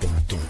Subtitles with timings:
[0.00, 0.40] Pontón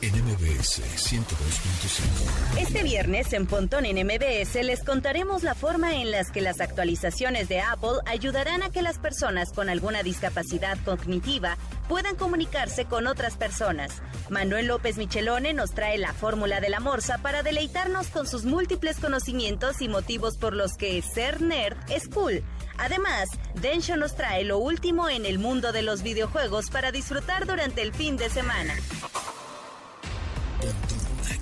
[0.00, 2.58] en MBS 102.5.
[2.60, 7.48] Este viernes en Pontón en MBS les contaremos la forma en las que las actualizaciones
[7.48, 11.56] de Apple ayudarán a que las personas con alguna discapacidad cognitiva
[11.88, 14.02] puedan comunicarse con otras personas.
[14.28, 18.98] Manuel López Michelone nos trae la fórmula de la morsa para deleitarnos con sus múltiples
[18.98, 22.42] conocimientos y motivos por los que ser nerd es cool.
[22.82, 23.28] Además,
[23.60, 27.94] Densho nos trae lo último en el mundo de los videojuegos para disfrutar durante el
[27.94, 28.74] fin de semana.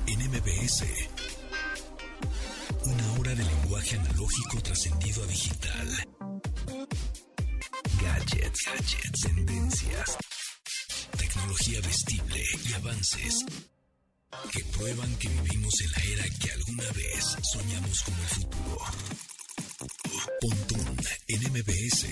[0.07, 0.85] en MBS.
[2.85, 5.89] Una hora de lenguaje analógico trascendido a digital.
[8.03, 10.19] Gadgets, gadgets, tendencias,
[11.17, 13.47] tecnología vestible y avances
[14.53, 18.85] que prueban que vivimos en la era que alguna vez soñamos como el futuro.
[21.33, 22.07] En MBS.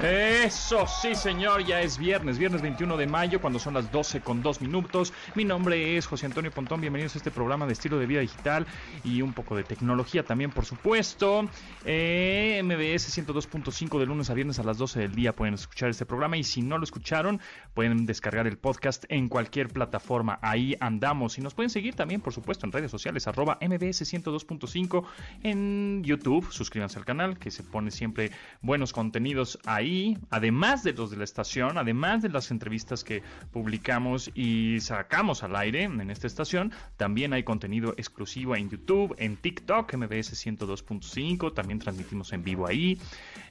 [0.00, 4.42] Eso sí, señor, ya es viernes, viernes 21 de mayo, cuando son las 12 con
[4.42, 5.12] 2 minutos.
[5.34, 8.66] Mi nombre es José Antonio Pontón, bienvenidos a este programa de estilo de vida digital
[9.04, 11.48] y un poco de tecnología también, por supuesto.
[11.84, 16.04] Eh, MBS 102.5 de lunes a viernes a las 12 del día pueden escuchar este
[16.04, 17.40] programa y si no lo escucharon,
[17.72, 20.38] pueden descargar el podcast en cualquier plataforma.
[20.42, 25.04] Ahí andamos y nos pueden seguir también, por supuesto, en redes sociales, arroba MBS 102.5
[25.42, 26.52] en YouTube.
[26.52, 28.30] Suscríbanse al canal, que se pone siempre
[28.62, 33.22] buenos contenidos ahí, además de los de la estación, además de las entrevistas que
[33.52, 39.36] publicamos y sacamos al aire en esta estación, también hay contenido exclusivo en YouTube, en
[39.36, 42.98] TikTok, MBS 102.5, también transmitimos en vivo ahí,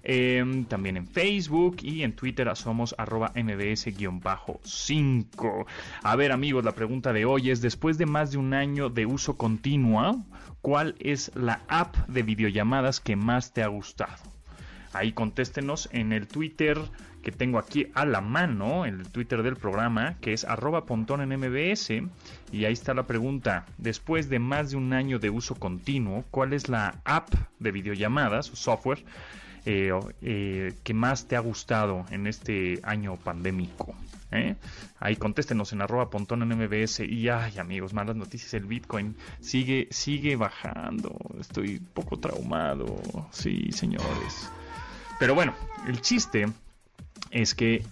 [0.04, 5.66] eh, también en Facebook y en Twitter somos arroba MBS-5.
[6.04, 9.06] A ver amigos, la pregunta de hoy es, después de más de un año de
[9.06, 10.24] uso continuo,
[10.62, 14.05] ¿cuál es la app de videollamadas que más te ha gustado?
[14.94, 16.80] Ahí contéstenos en el Twitter
[17.26, 21.38] que tengo aquí a la mano, el Twitter del programa, que es arroba pontón en
[21.40, 21.90] MBS.
[22.52, 23.66] Y ahí está la pregunta.
[23.80, 28.52] Después de más de un año de uso continuo, ¿cuál es la app de videollamadas
[28.52, 29.04] o software
[29.66, 33.96] eh, eh, que más te ha gustado en este año pandémico?
[34.32, 34.56] ¿Eh?
[35.00, 37.02] Ahí contéstenos en arroba pontón en MBS.
[37.02, 38.54] Y ay, amigos, malas noticias.
[38.54, 41.18] El Bitcoin sigue, sigue bajando.
[41.40, 43.02] Estoy un poco traumado.
[43.32, 44.50] Sí, señores.
[45.20, 45.54] Pero bueno,
[45.88, 46.48] el chiste
[47.32, 47.86] es que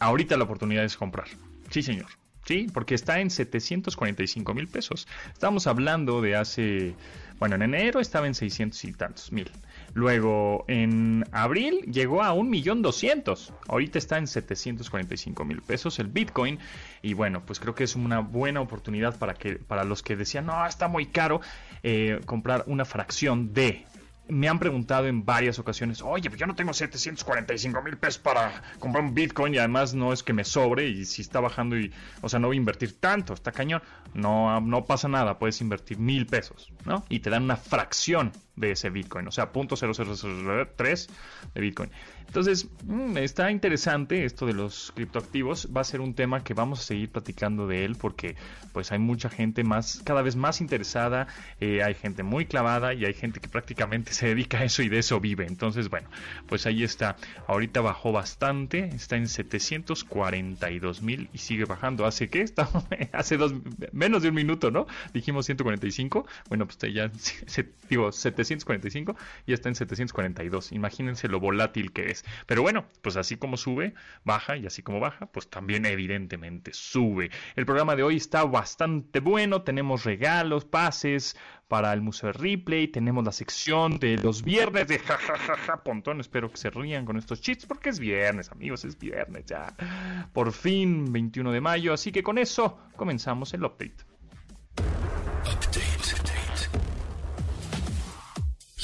[0.00, 1.26] ahorita la oportunidad es comprar.
[1.70, 2.06] Sí, señor.
[2.46, 5.08] Sí, porque está en 745 mil pesos.
[5.32, 6.94] Estamos hablando de hace,
[7.40, 9.50] bueno, en enero estaba en 600 y tantos mil.
[9.96, 13.54] Luego en abril llegó a un millón doscientos.
[13.66, 16.58] Ahorita está en 745 mil pesos el Bitcoin.
[17.00, 20.44] Y bueno, pues creo que es una buena oportunidad para que para los que decían
[20.44, 21.40] no está muy caro
[21.82, 23.86] eh, comprar una fracción de
[24.28, 28.62] me han preguntado en varias ocasiones, oye, pues yo no tengo 745 mil pesos para
[28.78, 31.92] comprar un Bitcoin y además no es que me sobre y si está bajando y,
[32.22, 33.82] o sea, no voy a invertir tanto, está cañón.
[34.14, 37.04] No, no pasa nada, puedes invertir mil pesos, ¿no?
[37.08, 41.08] Y te dan una fracción de ese Bitcoin, o sea, .0003
[41.54, 41.90] de Bitcoin.
[42.26, 45.68] Entonces, mmm, está interesante esto de los criptoactivos.
[45.74, 48.36] Va a ser un tema que vamos a seguir platicando de él porque
[48.72, 51.28] pues hay mucha gente más, cada vez más interesada,
[51.60, 54.88] eh, hay gente muy clavada y hay gente que prácticamente se dedica a eso y
[54.88, 55.46] de eso vive.
[55.46, 56.08] Entonces, bueno,
[56.46, 57.16] pues ahí está.
[57.46, 62.06] Ahorita bajó bastante, está en 742 mil y sigue bajando.
[62.06, 62.42] ¿Hace qué?
[62.46, 62.68] Está,
[63.12, 63.52] hace dos,
[63.92, 64.86] menos de un minuto, ¿no?
[65.12, 66.26] Dijimos 145.
[66.48, 67.10] Bueno, pues ya,
[67.90, 69.16] digo, 745
[69.46, 70.72] y está en 742.
[70.72, 72.15] Imagínense lo volátil que es.
[72.46, 73.94] Pero bueno, pues así como sube,
[74.24, 77.30] baja y así como baja, pues también evidentemente sube.
[77.54, 81.36] El programa de hoy está bastante bueno, tenemos regalos, pases
[81.68, 86.50] para el Museo de Ripley, tenemos la sección de los viernes de jajajaja, pontón, espero
[86.50, 89.74] que se rían con estos cheats porque es viernes, amigos, es viernes ya.
[90.32, 93.96] Por fin, 21 de mayo, así que con eso comenzamos el update.
[95.44, 95.95] Update.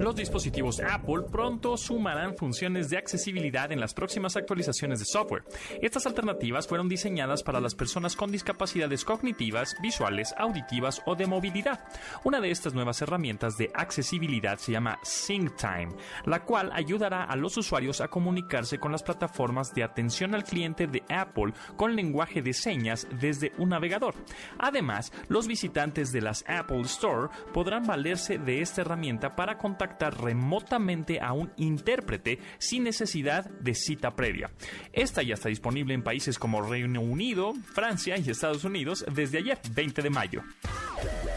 [0.00, 5.42] Los dispositivos Apple pronto sumarán funciones de accesibilidad en las próximas actualizaciones de software.
[5.82, 11.80] Estas alternativas fueron diseñadas para las personas con discapacidades cognitivas, visuales, auditivas o de movilidad.
[12.22, 15.88] Una de estas nuevas herramientas de accesibilidad se llama SyncTime,
[16.26, 20.86] la cual ayudará a los usuarios a comunicarse con las plataformas de atención al cliente
[20.86, 24.14] de Apple con lenguaje de señas desde un navegador.
[24.60, 31.20] Además, los visitantes de las Apple Store podrán valerse de esta herramienta para contactar remotamente
[31.20, 34.50] a un intérprete sin necesidad de cita previa.
[34.92, 39.58] Esta ya está disponible en países como Reino Unido, Francia y Estados Unidos desde ayer,
[39.70, 40.42] 20 de mayo.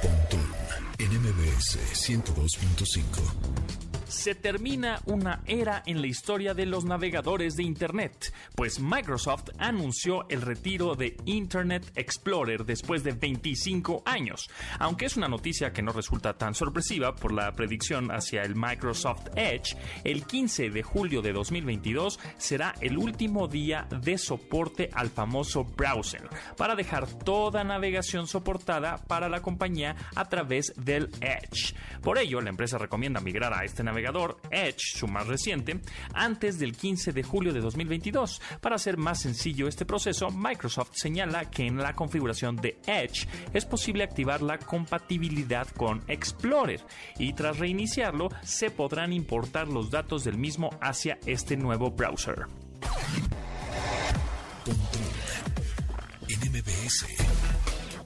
[0.02, 0.42] Pontón
[0.98, 3.91] en MBS 102.5.
[4.12, 10.28] Se termina una era en la historia de los navegadores de Internet, pues Microsoft anunció
[10.28, 14.50] el retiro de Internet Explorer después de 25 años,
[14.80, 19.30] aunque es una noticia que no resulta tan sorpresiva por la predicción hacia el Microsoft
[19.38, 25.64] Edge, el 15 de julio de 2022 será el último día de soporte al famoso
[25.64, 26.28] browser,
[26.58, 31.74] para dejar toda navegación soportada para la compañía a través del Edge.
[32.02, 34.01] Por ello, la empresa recomienda migrar a este navegador,
[34.50, 35.80] Edge, su más reciente,
[36.14, 38.42] antes del 15 de julio de 2022.
[38.60, 43.66] Para hacer más sencillo este proceso, Microsoft señala que en la configuración de Edge es
[43.66, 46.82] posible activar la compatibilidad con Explorer
[47.18, 52.48] y tras reiniciarlo se podrán importar los datos del mismo hacia este nuevo browser.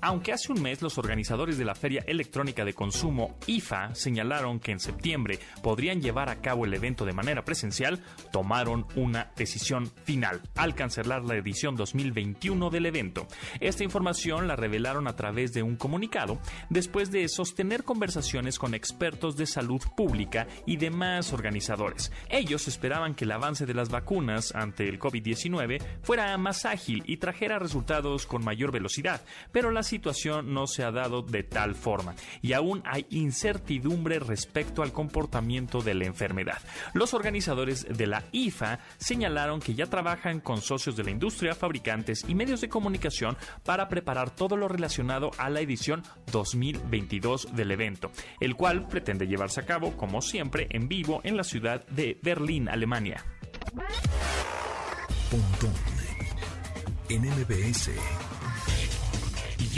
[0.01, 4.71] Aunque hace un mes los organizadores de la Feria Electrónica de Consumo IFA señalaron que
[4.71, 7.99] en septiembre podrían llevar a cabo el evento de manera presencial,
[8.31, 13.27] tomaron una decisión final al cancelar la edición 2021 del evento.
[13.59, 16.39] Esta información la revelaron a través de un comunicado
[16.69, 22.11] después de sostener conversaciones con expertos de salud pública y demás organizadores.
[22.29, 27.17] Ellos esperaban que el avance de las vacunas ante el COVID-19 fuera más ágil y
[27.17, 29.21] trajera resultados con mayor velocidad,
[29.51, 34.83] pero la situación no se ha dado de tal forma y aún hay incertidumbre respecto
[34.83, 36.61] al comportamiento de la enfermedad.
[36.93, 42.25] Los organizadores de la IFA señalaron que ya trabajan con socios de la industria, fabricantes
[42.27, 48.11] y medios de comunicación para preparar todo lo relacionado a la edición 2022 del evento,
[48.39, 52.67] el cual pretende llevarse a cabo, como siempre, en vivo en la ciudad de Berlín,
[52.67, 53.23] Alemania.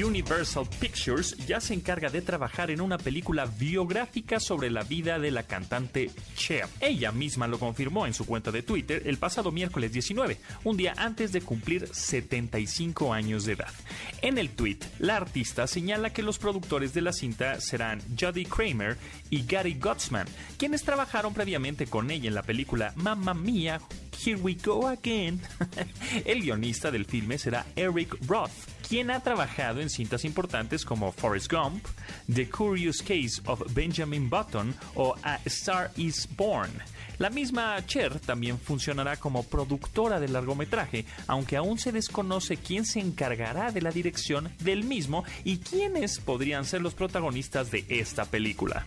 [0.04, 5.32] Universal Pictures ya se encarga de trabajar en una película biográfica sobre la vida de
[5.32, 6.68] la cantante Cher.
[6.80, 10.94] Ella misma lo confirmó en su cuenta de Twitter el pasado miércoles 19, un día
[10.98, 13.74] antes de cumplir 75 años de edad.
[14.22, 18.98] En el tweet, la artista señala que los productores de la cinta serán Jodie Kramer
[19.30, 20.28] y Gary Gottsman,
[20.58, 23.82] quienes trabajaron previamente con ella en la película Mamma Mia
[24.24, 25.42] Here We Go Again.
[26.26, 28.52] El guionista del filme será Eric Roth,
[28.88, 31.86] quien ha trabajado en cintas importantes como Forrest Gump,
[32.34, 36.72] The Curious Case of Benjamin Button o A Star is Born.
[37.18, 43.00] La misma Cher también funcionará como productora del largometraje, aunque aún se desconoce quién se
[43.00, 48.86] encargará de la dirección del mismo y quiénes podrían ser los protagonistas de esta película.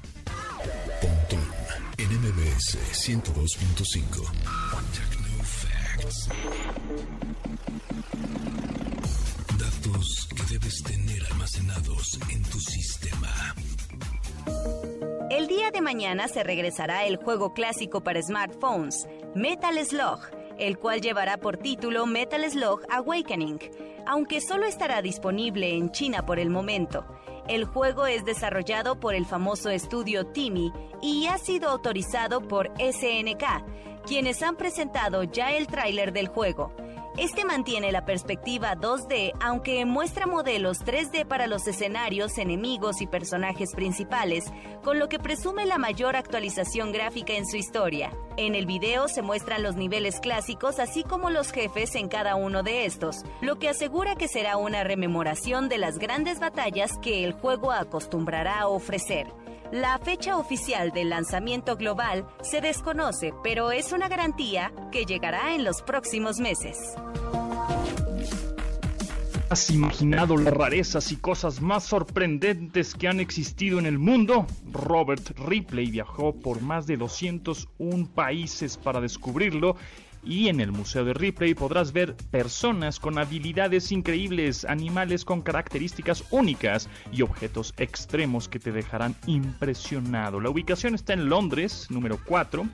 [1.99, 4.31] en MBS 102.5.
[11.59, 13.55] en tu sistema.
[15.31, 20.21] El día de mañana se regresará el juego clásico para smartphones, Metal Slug,
[20.59, 23.59] el cual llevará por título Metal Slug Awakening,
[24.07, 27.05] aunque solo estará disponible en China por el momento.
[27.49, 34.07] El juego es desarrollado por el famoso estudio Timi y ha sido autorizado por SNK,
[34.07, 36.73] quienes han presentado ya el tráiler del juego.
[37.17, 43.75] Este mantiene la perspectiva 2D, aunque muestra modelos 3D para los escenarios, enemigos y personajes
[43.75, 44.45] principales,
[44.85, 48.13] con lo que presume la mayor actualización gráfica en su historia.
[48.37, 52.63] En el video se muestran los niveles clásicos, así como los jefes en cada uno
[52.63, 57.33] de estos, lo que asegura que será una rememoración de las grandes batallas que el
[57.33, 59.27] juego acostumbrará a ofrecer.
[59.73, 65.63] La fecha oficial del lanzamiento global se desconoce, pero es una garantía que llegará en
[65.63, 66.77] los próximos meses.
[69.49, 74.45] ¿Has imaginado las rarezas y cosas más sorprendentes que han existido en el mundo?
[74.73, 79.77] Robert Ripley viajó por más de 201 países para descubrirlo
[80.23, 86.25] y en el Museo de Ripley podrás ver personas con habilidades increíbles, animales con características
[86.31, 90.41] únicas y objetos extremos que te dejarán impresionado.
[90.41, 92.67] La ubicación está en Londres, número 4,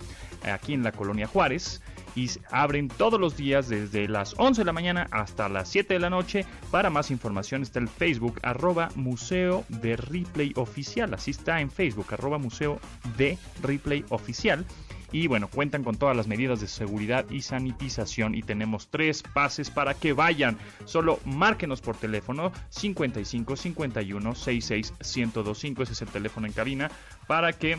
[0.45, 1.81] aquí en la colonia Juárez
[2.17, 6.01] y abren todos los días desde las 11 de la mañana hasta las 7 de
[6.01, 6.47] la noche.
[6.71, 11.13] Para más información está el Facebook arroba Museo de Ripley Oficial.
[11.15, 12.81] Así está en Facebook arroba Museo
[13.17, 14.65] de Ripley Oficial.
[15.13, 19.71] Y bueno, cuentan con todas las medidas de seguridad y sanitización y tenemos tres pases
[19.71, 20.59] para que vayan.
[20.85, 25.83] Solo márquenos por teléfono 55 51 66 1025.
[25.83, 26.91] Ese es el teléfono en cabina
[27.27, 27.79] para que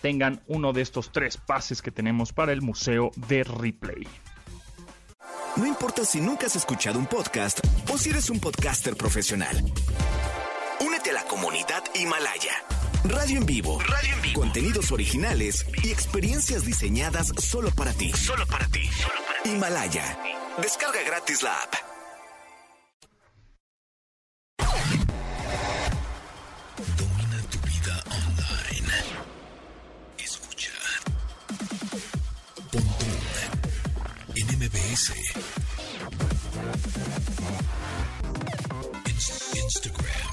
[0.00, 4.06] tengan uno de estos tres pases que tenemos para el Museo de Ripley.
[5.56, 7.60] No importa si nunca has escuchado un podcast
[7.92, 9.54] o si eres un podcaster profesional.
[10.80, 12.81] Únete a la comunidad Himalaya.
[13.04, 13.80] Radio en vivo.
[13.80, 14.40] Radio en vivo.
[14.40, 18.12] Contenidos originales y experiencias diseñadas solo para ti.
[18.12, 18.88] Solo para ti.
[19.44, 20.18] Himalaya.
[20.60, 21.74] Descarga gratis la app.
[26.96, 28.92] Domina tu vida online.
[30.18, 30.70] Escucha.
[34.36, 35.12] MBS.
[39.54, 40.32] Instagram.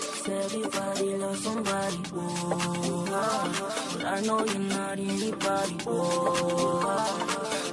[1.41, 3.05] somebody, whoa.
[3.93, 6.81] But I know you're not anybody, oh.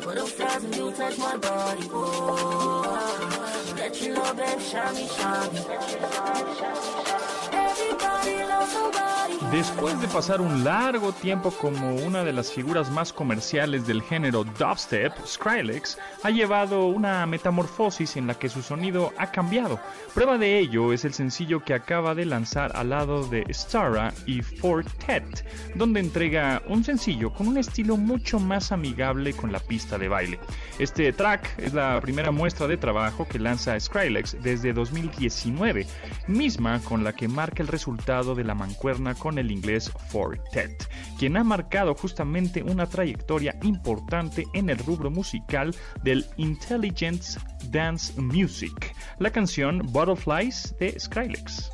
[0.01, 2.83] But But those times when you touch my body, oh.
[2.83, 3.75] whoa.
[3.77, 7.18] That you know, babe, shine me, shine me.
[9.53, 14.45] Después de pasar un largo tiempo como una de las figuras más comerciales del género
[14.45, 19.81] dubstep, Skrillex ha llevado una metamorfosis en la que su sonido ha cambiado.
[20.13, 24.43] Prueba de ello es el sencillo que acaba de lanzar al lado de Stara y
[24.43, 30.09] Fortet, donde entrega un sencillo con un estilo mucho más amigable con la pista de
[30.09, 30.41] baile.
[30.79, 35.87] Este track es la primera muestra de trabajo que lanza Skrillex desde 2019,
[36.27, 41.37] misma con la que marca el resultado de la mancuerna con el inglés Fortet, quien
[41.37, 47.23] ha marcado justamente una trayectoria importante en el rubro musical del Intelligent
[47.71, 51.71] Dance Music, la canción Butterflies de Skrillex.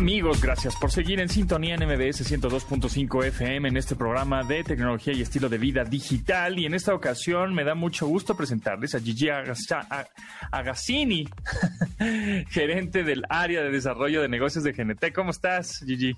[0.00, 5.12] Amigos, gracias por seguir en sintonía en MBS 102.5 FM en este programa de tecnología
[5.12, 6.58] y estilo de vida digital.
[6.58, 9.28] Y en esta ocasión me da mucho gusto presentarles a Gigi
[10.52, 11.28] Agassini,
[12.50, 15.12] gerente del área de desarrollo de negocios de GNT.
[15.12, 16.16] ¿Cómo estás, Gigi?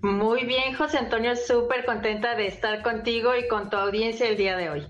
[0.00, 4.56] Muy bien, José Antonio, súper contenta de estar contigo y con tu audiencia el día
[4.56, 4.86] de hoy.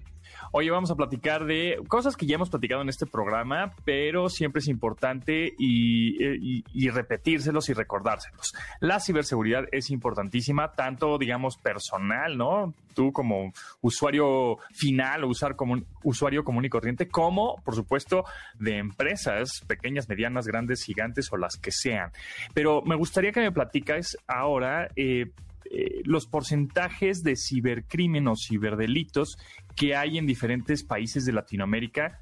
[0.53, 4.59] Oye, vamos a platicar de cosas que ya hemos platicado en este programa, pero siempre
[4.59, 8.53] es importante y, repetírselos y recordárselos.
[8.81, 12.75] La ciberseguridad es importantísima, tanto, digamos, personal, ¿no?
[12.95, 18.25] Tú como usuario final o usar como un usuario común y corriente, como, por supuesto,
[18.59, 22.11] de empresas pequeñas, medianas, grandes, gigantes o las que sean.
[22.55, 24.91] Pero me gustaría que me platicas ahora.
[24.97, 25.31] Eh,
[25.67, 29.39] eh, los porcentajes de cibercrimen o ciberdelitos
[29.77, 32.21] que hay en diferentes países de Latinoamérica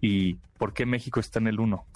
[0.00, 1.86] y por qué México está en el 1.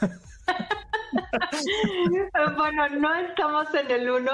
[2.56, 4.30] bueno, no estamos en el 1,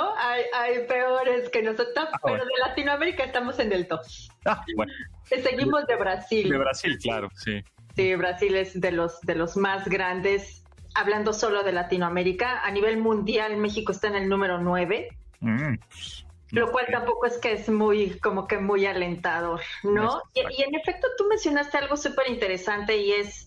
[0.52, 4.30] hay, peores que nosotros, ah, pero de Latinoamérica estamos en el 2.
[4.44, 4.92] Ah, bueno.
[5.25, 6.49] Seguimos de Brasil.
[6.49, 7.62] De Brasil, claro, sí.
[7.96, 10.64] Sí, Brasil es de los, de los más grandes.
[10.94, 15.08] Hablando solo de Latinoamérica, a nivel mundial, México está en el número 9.
[15.45, 15.79] Mm.
[16.53, 20.23] Lo cual tampoco es que es muy, como que muy alentador, ¿no?
[20.35, 23.47] Y, en efecto, tú mencionaste algo súper interesante y es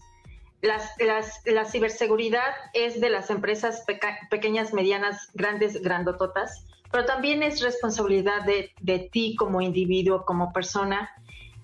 [0.61, 3.85] las, las, la ciberseguridad es de las empresas
[4.29, 11.09] pequeñas, medianas, grandes, grandototas, pero también es responsabilidad de, de ti como individuo, como persona.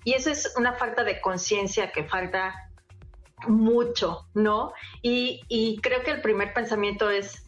[0.04, 2.54] Y eso es una falta de conciencia que falta
[3.48, 4.72] mucho, ¿no?
[5.02, 7.43] Y, y creo que el primer pensamiento es,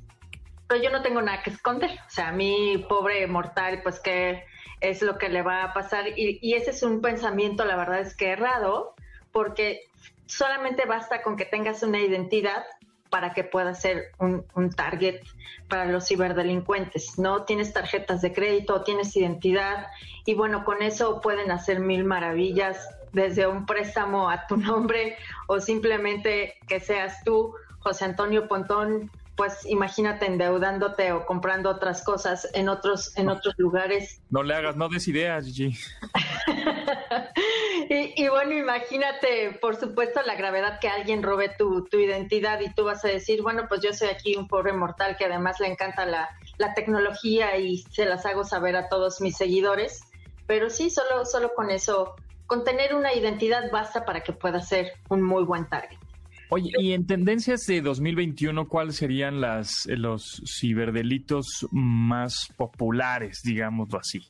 [0.68, 1.90] pero yo no tengo nada que esconder.
[2.06, 4.44] O sea, a mí, pobre mortal, pues qué
[4.80, 6.06] es lo que le va a pasar.
[6.16, 8.94] Y, ese es un pensamiento, la verdad es que errado,
[9.32, 9.82] porque
[10.26, 12.64] solamente basta con que tengas una identidad
[13.10, 15.20] para que pueda ser un, un, target
[15.68, 17.44] para los ciberdelincuentes, ¿no?
[17.44, 19.86] Tienes tarjetas de crédito, tienes identidad
[20.24, 25.16] y bueno, con eso pueden hacer mil maravillas, desde un préstamo a tu nombre
[25.48, 32.48] o simplemente que seas tú, José Antonio Pontón, pues imagínate endeudándote o comprando otras cosas
[32.54, 34.22] en otros, en otros lugares.
[34.30, 35.78] No le hagas, no des ideas, Gigi.
[37.90, 42.84] y, bueno, imagínate, por supuesto, la gravedad que alguien robe tu, tu, identidad y tú
[42.84, 46.06] vas a decir, bueno, pues yo soy aquí un pobre mortal que además le encanta
[46.06, 50.00] la, la tecnología y se las hago saber a todos mis seguidores.
[50.46, 52.14] Pero sí, solo, solo con eso,
[52.46, 55.98] con tener una identidad basta para que pueda ser un muy buen target.
[56.48, 64.20] Oye, y en tendencias de 2021, ¿cuáles serían las, los ciberdelitos más populares, digámoslo así?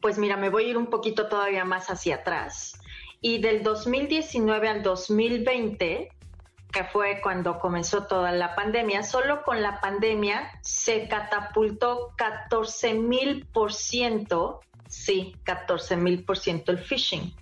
[0.00, 2.80] Pues mira, me voy a ir un poquito todavía más hacia atrás.
[3.20, 6.08] Y del 2019 al 2020,
[6.72, 13.46] que fue cuando comenzó toda la pandemia, solo con la pandemia se catapultó 14 mil
[13.52, 17.32] por ciento, sí, 14 mil por ciento el phishing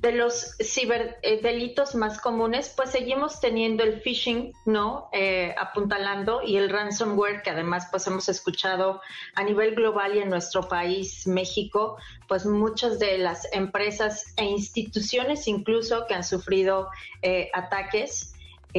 [0.00, 5.08] de los ciberdelitos eh, más comunes, pues seguimos teniendo el phishing, ¿no?
[5.12, 9.00] Eh, apuntalando y el ransomware, que además pues hemos escuchado
[9.34, 11.96] a nivel global y en nuestro país, México,
[12.28, 16.88] pues muchas de las empresas e instituciones incluso que han sufrido
[17.22, 18.34] eh, ataques.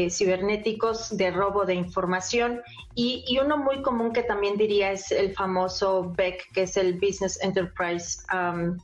[0.09, 2.61] cibernéticos de robo de información
[2.95, 7.39] y, uno muy común que también diría es el famoso BEC, que es el Business
[7.41, 8.77] Enterprise um,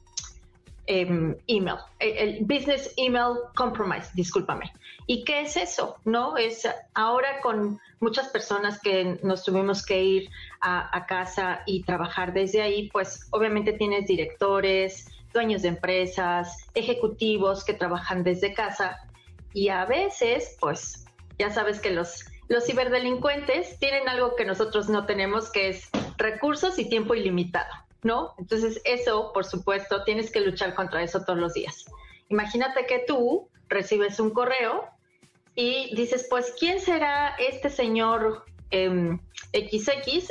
[0.87, 4.71] Em, email, eh, el Business Email Compromise, discúlpame.
[5.07, 5.97] ¿Y qué es eso?
[6.05, 10.29] No es ahora con muchas personas que nos tuvimos que ir
[10.61, 17.73] a, casa y trabajar desde ahí, pues obviamente tienes directores, dueños de empresas, ejecutivos que
[17.73, 18.97] trabajan desde casa
[19.53, 21.05] y a veces, pues
[21.39, 26.77] ya sabes que los los ciberdelincuentes tienen algo que nosotros no tenemos, que es recursos
[26.77, 27.84] y tiempo ilimitado.
[28.05, 28.35] ¿No?
[28.37, 31.85] Entonces eso, por supuesto, tienes que luchar contra eso todos los días.
[32.29, 34.85] Imagínate que tú recibes un correo
[35.55, 38.55] y dices, pues, ¿quién será este señor XX?
[38.71, 39.19] Em,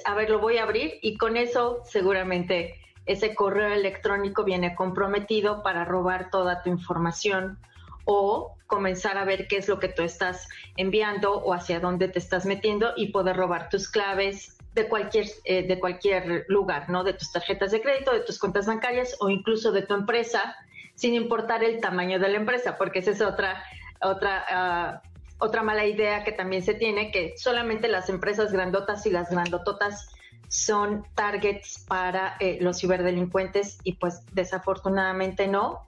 [0.05, 5.63] a ver, lo voy a abrir y con eso seguramente ese correo electrónico viene comprometido
[5.63, 7.59] para robar toda tu información
[8.05, 12.19] o comenzar a ver qué es lo que tú estás enviando o hacia dónde te
[12.19, 17.05] estás metiendo y poder robar tus claves, de cualquier, eh, de cualquier lugar, ¿no?
[17.05, 20.57] De tus tarjetas de crédito, de tus cuentas bancarias o incluso de tu empresa,
[20.95, 23.65] sin importar el tamaño de la empresa, porque esa es otra,
[24.01, 25.03] otra, ah,
[25.39, 30.09] otra mala idea que también se tiene, que solamente las empresas grandotas y las grandototas
[30.49, 35.87] son targets para eh, los ciberdelincuentes y pues desafortunadamente no.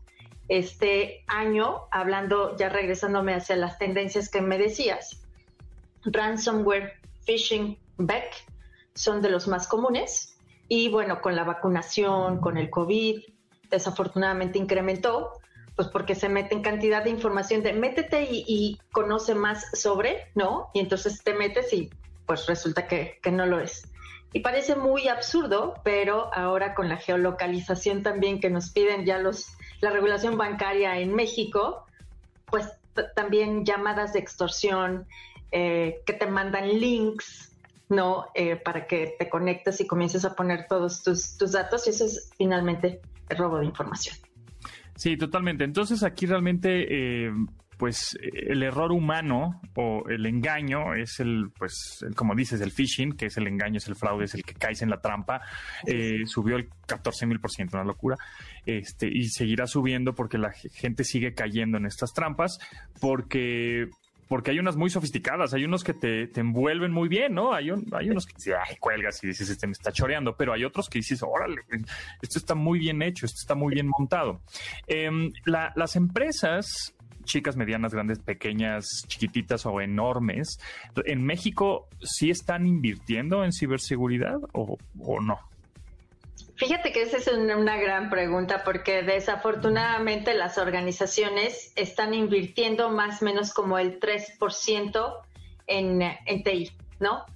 [0.48, 5.20] Este año, hablando, ya regresándome hacia las tendencias que me decías,
[6.04, 8.44] ransomware, phishing, back,
[8.96, 10.36] son de los más comunes
[10.68, 13.20] y bueno, con la vacunación, con el COVID,
[13.70, 15.32] desafortunadamente incrementó,
[15.76, 20.70] pues porque se mete en cantidad de información de métete y, conoce más sobre, ¿no?
[20.74, 21.90] Y entonces te metes y
[22.26, 23.88] pues resulta que, que, no lo es.
[24.32, 29.46] Y parece muy absurdo, pero ahora con la geolocalización también que nos piden ya los,
[29.80, 31.86] la regulación bancaria en México,
[32.46, 32.66] pues
[33.14, 35.06] también llamadas de extorsión,
[35.52, 37.45] eh, que te mandan links
[37.88, 38.26] ¿no?
[38.34, 42.30] Eh, para que te conectes y comiences a poner todos tus, datos y eso es
[42.36, 44.16] finalmente el robo de información.
[44.96, 45.64] Sí, totalmente.
[45.64, 47.30] Entonces aquí realmente, eh,
[47.76, 53.26] pues el error humano o el engaño es el, pues, como dices, el phishing, que
[53.26, 55.42] es el engaño, es el fraude, es el que caes en la trampa,
[55.86, 58.16] eh, subió el 14 mil por ciento, una locura,
[58.64, 62.58] este, y seguirá subiendo porque la gente sigue cayendo en estas trampas,
[63.00, 63.90] porque
[64.28, 67.52] porque hay unas muy sofisticadas, hay unos que te, envuelven muy bien, ¿no?
[67.54, 70.64] Hay, hay unos que dices, ay, cuelgas y dices, este me está choreando, pero hay
[70.64, 71.62] otros que dices, órale,
[72.22, 74.40] esto está muy bien hecho, esto está muy bien montado.
[74.86, 80.60] Em, las empresas chicas, medianas, grandes, pequeñas, chiquititas o enormes,
[81.04, 84.78] ¿en México sí están invirtiendo en ciberseguridad o
[85.20, 85.40] no?
[86.56, 93.26] Fíjate que esa es una, gran pregunta porque desafortunadamente las organizaciones están invirtiendo más o
[93.26, 95.18] menos como el 3%
[95.66, 97.26] en, en TI, ¿no?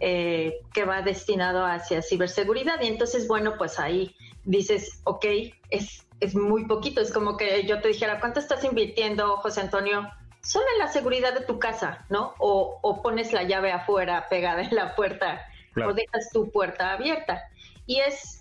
[0.00, 2.80] Eh, que va destinado hacia ciberseguridad.
[2.80, 5.26] Y entonces, bueno, pues ahí dices, ok,
[5.68, 7.02] es, es muy poquito.
[7.02, 10.10] Es como que yo te dijera, ¿cuánto estás invirtiendo, José Antonio?
[10.42, 12.32] Solo en la seguridad de tu casa, ¿no?
[12.38, 17.42] O, o pones la llave afuera pegada en la puerta o dejas tu puerta abierta.
[17.84, 18.39] Y es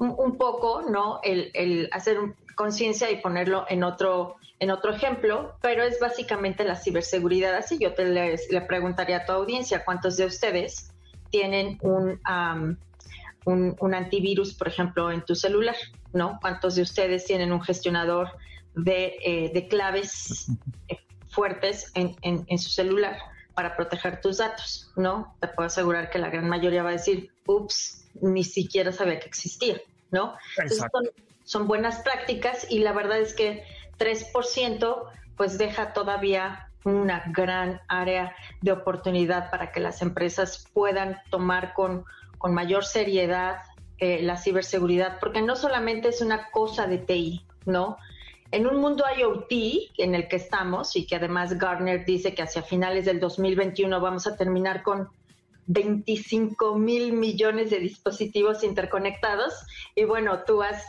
[0.00, 1.20] un, poco, ¿no?
[1.22, 2.18] El, hacer
[2.54, 7.54] conciencia y ponerlo en otro, en otro ejemplo, pero es básicamente la ciberseguridad.
[7.54, 10.92] Así yo te le preguntaría a tu audiencia, ¿cuántos de ustedes
[11.30, 12.18] tienen un,
[13.44, 15.76] un, antivirus, por ejemplo, en tu celular?
[16.12, 16.38] ¿No?
[16.40, 18.30] ¿Cuántos de ustedes tienen un gestionador
[18.74, 20.50] de, eh, claves
[20.88, 23.18] eh, fuertes en, en, su celular
[23.54, 24.90] para proteger tus datos?
[24.96, 25.36] ¿No?
[25.40, 29.26] Te puedo asegurar que la gran mayoría va a decir, ups, ni siquiera sabía que
[29.26, 29.80] existía.
[30.10, 30.34] ¿no?
[31.44, 33.64] son, buenas prácticas y la verdad es que
[33.98, 35.04] 3%
[35.36, 42.04] pues deja todavía una gran área de oportunidad para que las empresas puedan tomar con,
[42.38, 43.58] con mayor seriedad
[43.98, 47.98] eh, la ciberseguridad, porque no solamente es una cosa de TI, ¿no?
[48.52, 49.52] en un mundo IoT
[49.98, 54.26] en el que estamos y que además Gartner dice que hacia finales del 2021 vamos
[54.26, 55.08] a terminar con
[55.72, 59.54] 25 mil millones de dispositivos interconectados.
[59.94, 60.82] Y bueno, tú has,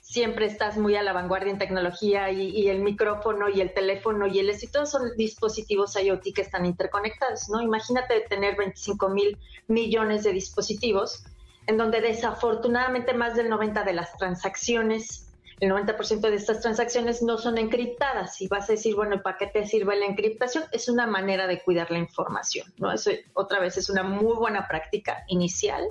[0.00, 4.38] siempre estás muy a la vanguardia en tecnología y, el micrófono y el teléfono y
[4.38, 7.60] el y todos son dispositivos IoT que están interconectados, ¿no?
[7.60, 11.24] Imagínate tener 25 mil millones de dispositivos
[11.66, 15.29] en donde desafortunadamente más del 90 de las transacciones
[15.60, 19.46] el 90% de estas transacciones no son encriptadas y vas a decir, bueno, ¿para qué
[19.46, 20.64] te sirve la encriptación?
[20.72, 22.90] Es una manera de cuidar la información, ¿no?
[22.90, 25.84] Eso otra vez es una muy buena práctica inicial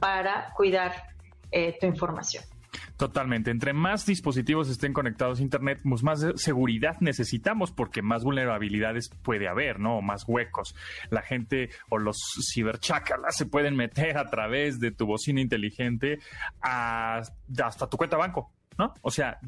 [0.00, 0.92] para cuidar
[1.52, 2.42] eh, tu información.
[2.96, 3.52] Totalmente.
[3.52, 9.48] Entre más dispositivos estén conectados a Internet, pues más seguridad necesitamos porque más vulnerabilidades puede
[9.48, 9.98] haber, ¿no?
[9.98, 10.74] O más huecos.
[11.10, 12.16] La gente o los
[12.52, 16.18] ciberchacalas se pueden meter a través de tu bocina inteligente
[16.60, 18.52] hasta tu cuenta banco.
[18.78, 18.94] ¿No?
[19.02, 19.38] O sea,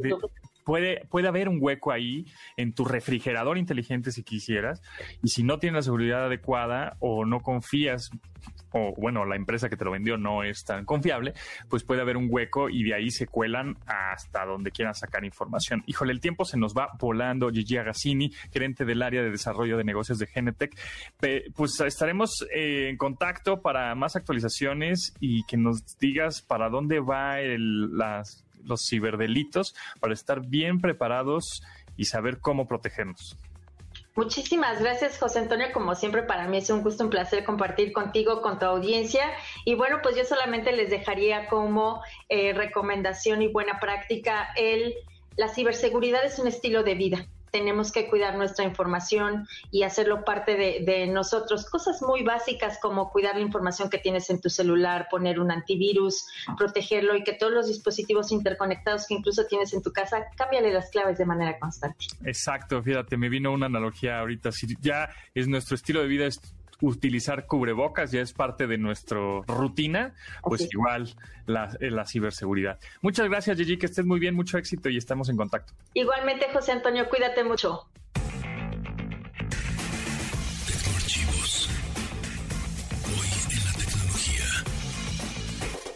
[0.64, 4.82] puede, puede haber un hueco ahí en tu refrigerador inteligente si quisieras,
[5.22, 8.10] y si no tienes la seguridad adecuada o no confías
[8.72, 11.34] o bueno, la empresa que te lo vendió no es tan confiable,
[11.68, 15.82] pues puede haber un hueco y de ahí se cuelan hasta donde quieran sacar información.
[15.86, 17.50] Híjole, el tiempo se nos va volando.
[17.50, 20.78] Gigi Agassini, gerente del área de desarrollo de negocios de Genetec.
[21.54, 27.40] Pues estaremos eh, en contacto para más actualizaciones y que nos digas para dónde va
[27.40, 31.62] el, las los ciberdelitos para estar bien preparados
[31.96, 33.36] y saber cómo protegernos.
[34.16, 35.68] Muchísimas gracias, José Antonio.
[35.72, 39.24] Como siempre, para mí es un gusto, un placer compartir contigo, con tu audiencia.
[39.64, 44.94] Y bueno, pues yo solamente les dejaría como eh, recomendación y buena práctica el
[45.36, 50.56] la ciberseguridad es un estilo de vida tenemos que cuidar nuestra información y hacerlo parte
[50.56, 51.68] de, nosotros.
[51.68, 56.26] Cosas muy básicas como cuidar la información que tienes en tu celular, poner un antivirus,
[56.56, 60.90] protegerlo y que todos los dispositivos interconectados que incluso tienes en tu casa, cámbiale las
[60.90, 62.06] claves de manera constante.
[62.24, 64.52] Exacto, fíjate, me vino una analogía ahorita.
[64.52, 66.26] Si ya es nuestro estilo de vida,
[66.80, 71.14] utilizar cubrebocas, ya es parte de nuestra rutina, pues igual
[71.46, 72.78] la, eh, la, ciberseguridad.
[73.02, 75.72] Muchas gracias, Gigi, que estés muy bien, mucho éxito y estamos en contacto.
[75.94, 77.86] Igualmente, José Antonio, cuídate mucho.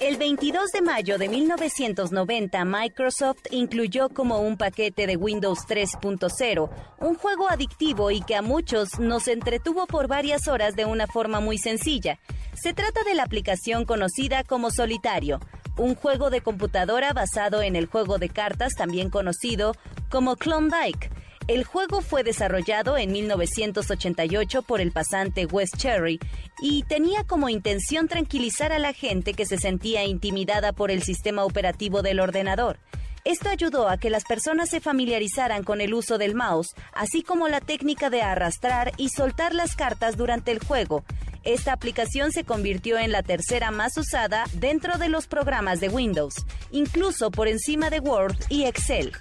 [0.04, 7.14] El 22 de mayo de 1990, Microsoft incluyó como un paquete de Windows 3.0 un
[7.14, 11.56] juego adictivo y que a muchos nos entretuvo por varias horas de una forma muy
[11.56, 12.18] sencilla.
[12.52, 15.40] Se trata de la aplicación conocida como Solitario,
[15.78, 19.74] un juego de computadora basado en el juego de cartas también conocido
[20.10, 21.10] como Klondike
[21.46, 26.18] el juego fue desarrollado en 1988 por el pasante Wes Cherry
[26.60, 31.44] y tenía como intención tranquilizar a la gente que se sentía intimidada por el sistema
[31.44, 32.78] operativo del ordenador.
[33.24, 37.48] Esto ayudó a que las personas se familiarizaran con el uso del mouse, así como
[37.48, 41.04] la técnica de arrastrar y soltar las cartas durante el juego.
[41.42, 46.34] Esta aplicación se convirtió en la tercera más usada dentro de los programas de Windows,
[46.70, 49.12] incluso por encima de Word y Excel.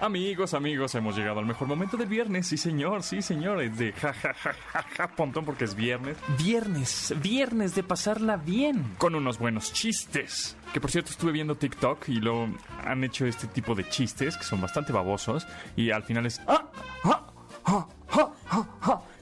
[0.00, 2.46] Amigos, amigos, hemos llegado al mejor momento del viernes.
[2.46, 3.62] Sí, señor, sí, señor.
[3.62, 6.16] Es de ja, ja, ja, ja, ja, pontón porque es viernes.
[6.38, 8.94] Viernes, viernes de pasarla bien.
[8.98, 10.56] Con unos buenos chistes.
[10.72, 12.48] Que por cierto, estuve viendo TikTok y lo
[12.84, 15.46] han hecho este tipo de chistes que son bastante babosos.
[15.76, 16.40] Y al final es.
[16.46, 16.70] ¡Ah!
[17.04, 17.26] ¡Ah!
[17.66, 17.86] ¡Ah!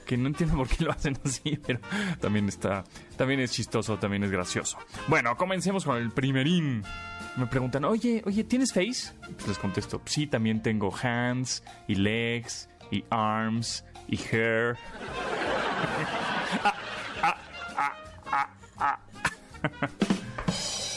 [0.05, 1.79] que no entiendo por qué lo hacen así, pero
[2.19, 2.83] también está,
[3.17, 4.77] también es chistoso, también es gracioso.
[5.07, 6.83] Bueno, comencemos con el primerín
[7.35, 9.13] me preguntan, oye, oye, ¿tienes face?
[9.35, 14.77] Pues les contesto, sí, también tengo hands y legs y arms y hair.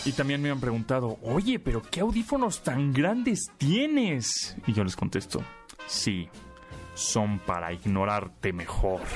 [0.04, 4.56] y también me han preguntado, oye, pero ¿qué audífonos tan grandes tienes?
[4.66, 5.42] Y yo les contesto,
[5.86, 6.28] sí,
[6.94, 9.00] son para ignorarte mejor.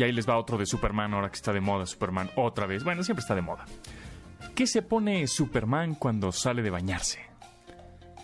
[0.00, 2.82] Y ahí les va otro de Superman, ahora que está de moda Superman otra vez.
[2.82, 3.66] Bueno, siempre está de moda.
[4.54, 7.20] ¿Qué se pone Superman cuando sale de bañarse?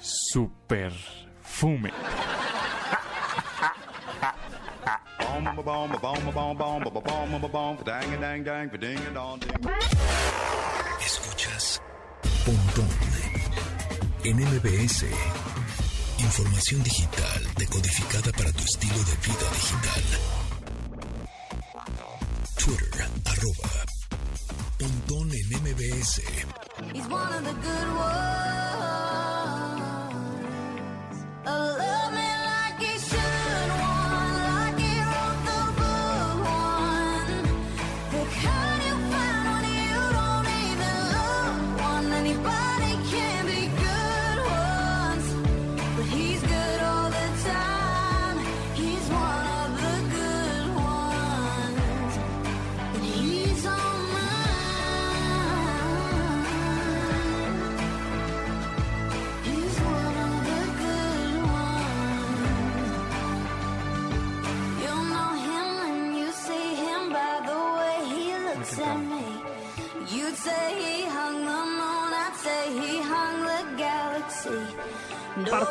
[0.01, 1.93] Superfume.
[11.05, 11.83] Escuchas
[12.47, 12.89] Pontón
[14.25, 15.05] en MBS.
[16.21, 20.46] Información digital decodificada para tu estilo de vida digital.
[22.67, 23.71] Twitter, arroba
[24.77, 26.21] Pontón en MBS.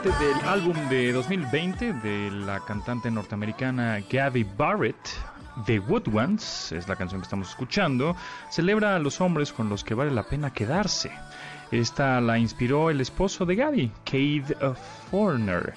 [0.04, 4.96] Del álbum de 2020 de la cantante norteamericana Gabby Barrett,
[5.66, 6.08] The Wood
[6.40, 8.16] es la canción que estamos escuchando,
[8.50, 11.12] celebra a los hombres con los que vale la pena quedarse.
[11.72, 14.56] Esta la inspiró el esposo de Gabby, Cade
[15.10, 15.74] Foreigner,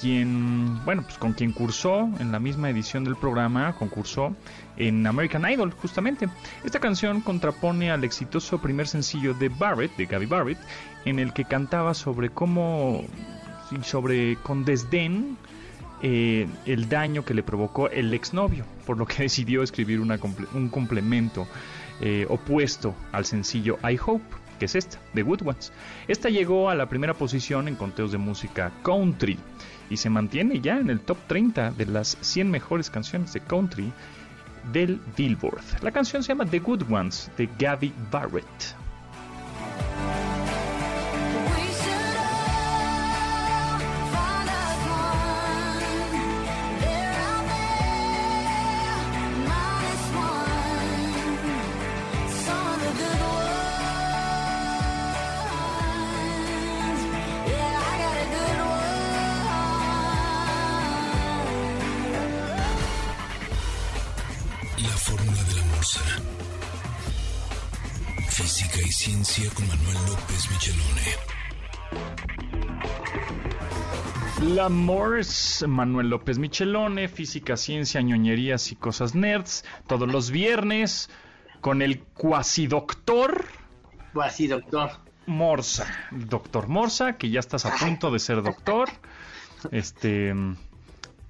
[0.00, 4.34] quien, bueno, pues con quien cursó en la misma edición del programa, concursó
[4.76, 6.28] en American Idol, justamente.
[6.64, 10.58] Esta canción contrapone al exitoso primer sencillo de Barrett, de Gabby Barrett,
[11.04, 13.04] en el que cantaba sobre cómo,
[13.82, 15.36] sobre con desdén,
[16.02, 21.46] eh, el daño que le provocó el exnovio, por lo que decidió escribir un complemento
[22.00, 24.24] eh, opuesto al sencillo I Hope,
[24.58, 25.72] que es esta, The Good Ones.
[26.06, 29.38] Esta llegó a la primera posición en conteos de música country
[29.90, 33.92] y se mantiene ya en el top 30 de las 100 mejores canciones de country
[34.72, 35.82] del Billboard.
[35.82, 38.76] La canción se llama The Good Ones de Gabby Barrett.
[70.50, 71.02] Michelone.
[74.54, 81.10] La Morse, Manuel López Michelone, física, ciencia, ñoñerías y cosas nerds, todos los viernes
[81.60, 83.46] con el cuasi doctor.
[84.12, 84.90] Cuasi doctor.
[85.26, 88.88] Morsa, doctor Morsa, que ya estás a punto de ser doctor.
[89.72, 90.32] Este,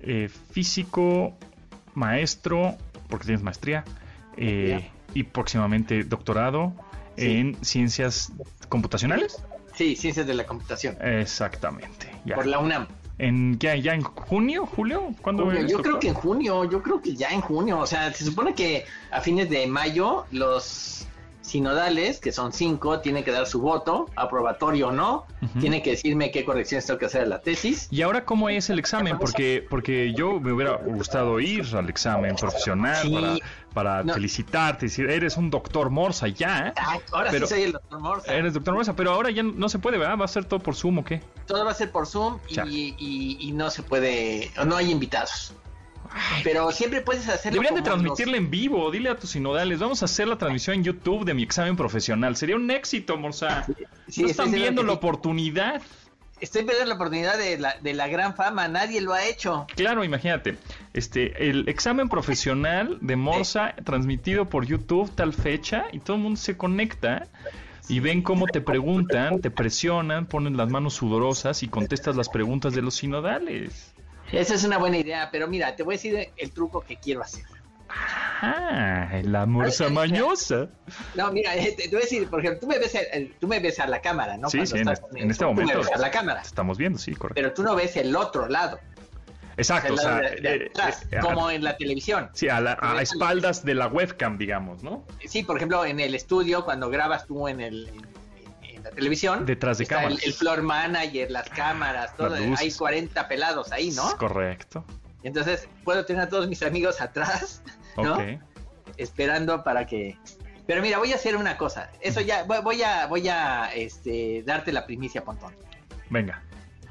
[0.01, 1.39] eh, físico,
[1.95, 2.77] maestro,
[3.09, 3.85] porque tienes maestría,
[4.37, 6.75] eh, y próximamente doctorado
[7.19, 8.33] en ciencias
[8.69, 9.43] computacionales.
[9.75, 10.97] Sí, ciencias de la computación.
[11.01, 12.11] Exactamente.
[12.35, 12.89] Por la UNAM.
[13.19, 15.15] ¿En, ya, ya en junio, julio?
[15.23, 17.81] ¿Cuándo Yo creo que en junio, yo creo que ya en junio.
[17.81, 21.07] O sea, se supone que a fines de mayo los
[21.49, 25.27] sinodales, que son cinco, tienen que dar su voto, aprobatorio o no,
[25.61, 27.89] tienen que decirme qué correcciones tengo que hacer a la tesis.
[27.91, 29.19] ¿Y ahora cómo es el examen?
[29.19, 33.41] Porque, porque yo me hubiera gustado ir al examen profesional
[33.75, 36.75] para, felicitarte, decir, eres un doctor Morsa ya.
[37.13, 38.35] ahora sí soy el doctor Morsa.
[38.35, 40.19] Eres doctor Morsa, pero ahora ya no se puede, ¿verdad?
[40.19, 41.21] ¿Va a ser todo por Zoom o qué?
[41.47, 42.95] Todo va a ser por Zoom y,
[43.41, 45.55] y no se puede, no hay invitados.
[46.45, 47.61] Pero siempre puedes hacerlo.
[47.61, 48.91] Deberían de transmitirle en vivo.
[48.91, 52.37] Dile a tus sinodales, vamos a hacer la transmisión en YouTube de mi examen profesional.
[52.37, 53.67] Sería un éxito, Morsa.
[54.17, 55.83] no están viendo la oportunidad.
[56.41, 59.67] Estoy viendo la oportunidad de la, de la gran fama, nadie lo ha hecho.
[59.75, 60.57] Claro, imagínate,
[60.93, 66.39] este, el examen profesional de Morsa transmitido por YouTube tal fecha y todo el mundo
[66.39, 67.27] se conecta
[67.89, 72.73] y ven cómo te preguntan, te presionan, ponen las manos sudorosas y contestas las preguntas
[72.73, 73.93] de los sinodales.
[74.33, 77.23] Esa es una buena idea, pero mira, te voy a decir el truco que quiero
[77.23, 77.45] hacer.
[77.91, 80.69] Ah, la morsa mañosa.
[81.15, 82.97] No, mira, eh, te, voy a decir, por ejemplo, tú me ves,
[83.41, 84.51] tú me ves a la cámara, ¿no?
[84.51, 85.45] Sí, sí, en, este momento.
[85.45, 86.43] Tú me ves a la cámara.
[86.43, 87.41] Estamos viendo, sí, correcto.
[87.41, 88.79] Pero tú no ves el otro lado.
[89.57, 92.31] Exacto, o sea, eh, eh, como en la televisión.
[92.33, 92.61] Sí, a,
[93.01, 95.05] espaldas de la webcam, digamos, ¿no?
[95.27, 97.91] Sí, por ejemplo, en el estudio, cuando grabas tú en el,
[98.99, 99.47] televisión.
[99.47, 100.23] Detrás de cámaras.
[100.25, 102.35] El, floor manager, las cámaras, todo.
[102.35, 104.17] hay 40 pelados ahí, ¿no?
[104.17, 104.85] Correcto.
[105.23, 107.63] Entonces puedo tener a todos mis amigos atrás,
[107.97, 108.19] ¿no?
[108.97, 110.17] Esperando para que.
[110.67, 111.91] Pero mira, voy a hacer una cosa.
[112.01, 115.55] Eso ya, voy a, voy a este, darte la primicia, Pontón.
[116.11, 116.43] Venga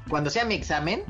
[0.08, 1.02] cuando sea mi examen,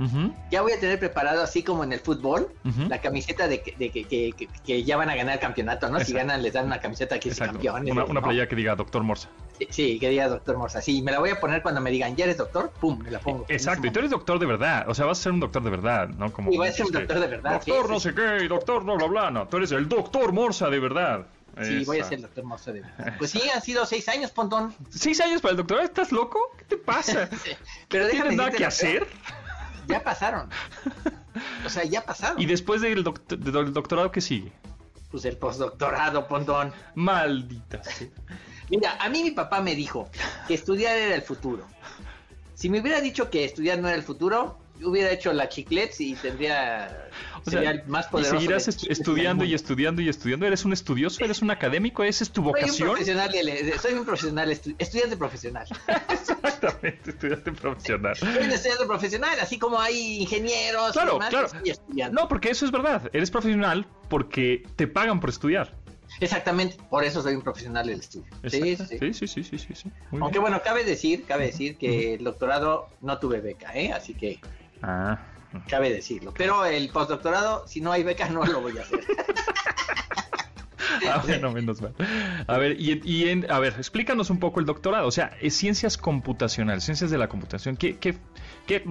[0.50, 2.48] ya voy a tener preparado, así como en el fútbol,
[2.88, 6.00] la camiseta de, que, de que, ya van a ganar campeonato, ¿no?
[6.00, 7.90] Si ganan, les dan una camiseta que es campeón.
[7.90, 9.28] Una, una playa que diga Doctor Morsa.
[9.70, 10.80] Sí, que diga Doctor Morsa.
[10.80, 12.70] Sí, me la voy a poner cuando me digan, ¿ya eres doctor?
[12.80, 12.98] ¡Pum!
[12.98, 13.44] Me la pongo.
[13.48, 14.84] Exacto, y tú eres doctor de verdad.
[14.88, 16.32] O sea, vas a ser un doctor de verdad, ¿no?
[16.32, 17.52] Como, sí, voy a ser un doctor de verdad.
[17.52, 19.48] Doctor no sé qué, doctor no bla bla, no.
[19.48, 21.26] Tú eres el Doctor Morsa de verdad.
[21.62, 22.82] Sí, voy a ser el doctor Morsa de.
[23.18, 24.74] Pues sí, han sido seis años, Pontón.
[24.90, 25.80] ¿Seis años para el doctor?
[25.82, 26.38] ¿Estás loco?
[26.58, 27.28] ¿Qué te pasa?
[27.88, 29.06] Pero ¿No ¿Tienes nada que hacer?
[29.88, 30.50] Ya pasaron.
[31.64, 32.38] O sea, ya pasaron.
[32.38, 34.52] ¿Y después del, doctorado qué sigue?
[35.10, 36.74] Pues el postdoctorado, Pontón.
[36.94, 37.80] Maldita.
[38.68, 40.10] Mira, a mí mi papá me dijo
[40.46, 41.66] que estudiar era el futuro.
[42.54, 46.14] Si me hubiera dicho que estudiar no era el futuro, hubiera hecho la chiclets y
[46.14, 47.08] tendría
[47.86, 48.36] más poderoso.
[48.36, 50.46] Y seguirás estudiando y estudiando y estudiando.
[50.46, 51.24] ¿Eres un estudioso?
[51.24, 52.02] ¿Eres un académico?
[52.02, 52.76] ¿Esa es tu vocación?
[52.76, 53.30] Soy un profesional,
[53.80, 55.66] soy un profesional estudiante profesional.
[56.08, 58.16] Exactamente, estudiante profesional.
[58.16, 61.48] Soy un estudiante profesional, así como hay ingenieros claro, claro.
[62.12, 63.10] No, porque eso es verdad.
[63.12, 65.74] Eres profesional porque te pagan por estudiar.
[66.20, 68.26] Exactamente, por eso soy un profesional del estudio.
[68.46, 69.12] Sí sí.
[69.12, 73.40] sí, sí, sí, sí, Aunque bueno, cabe decir, cabe decir que el doctorado no tuve
[73.40, 73.92] beca, ¿eh?
[73.92, 74.40] Así que
[74.82, 75.18] ah.
[75.68, 76.32] cabe decirlo.
[76.36, 79.00] Pero el postdoctorado, si no hay beca, no lo voy a hacer.
[81.06, 81.94] Ah, bueno, menos mal.
[82.46, 85.06] A ver, y, en, a ver, explícanos un poco el doctorado.
[85.06, 87.76] O sea, es ciencias computacionales, ciencias de la computación.
[87.76, 88.16] ¿Qué, qué,
[88.66, 88.82] qué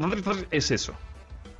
[0.51, 0.93] es eso?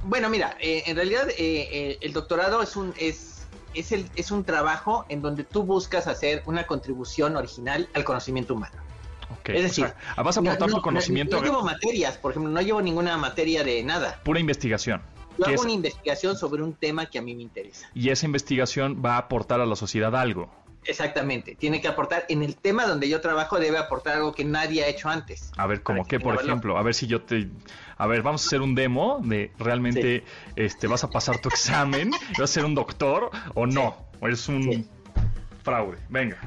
[0.04, 3.38] Bueno, mira, eh, en realidad eh, eh, el doctorado es un es
[3.74, 8.56] es, el, es un trabajo en donde tú buscas hacer una contribución original al conocimiento
[8.56, 8.76] humano.
[9.40, 11.38] Okay, es decir, vas a aportar tu conocimiento.
[11.38, 14.20] No, llevo materias, por ejemplo, no llevo ninguna materia de nada.
[14.24, 15.02] Pura investigación.
[15.38, 17.88] Yo hago una investigación sobre un tema que a mí me interesa.
[17.94, 20.50] Y esa investigación va a aportar a la sociedad algo.
[20.88, 24.86] Exactamente, tiene que aportar, en el tema donde yo trabajo debe aportar algo que nadie
[24.86, 25.52] ha hecho antes.
[25.58, 27.50] A ver, como que, por ejemplo, a ver si yo te...
[27.98, 30.24] A ver, vamos a hacer un demo de realmente
[30.56, 34.48] este, vas a pasar tu examen, vas a ser un doctor o no, o eres
[34.48, 34.88] un
[35.64, 35.98] fraude.
[36.08, 36.38] Venga.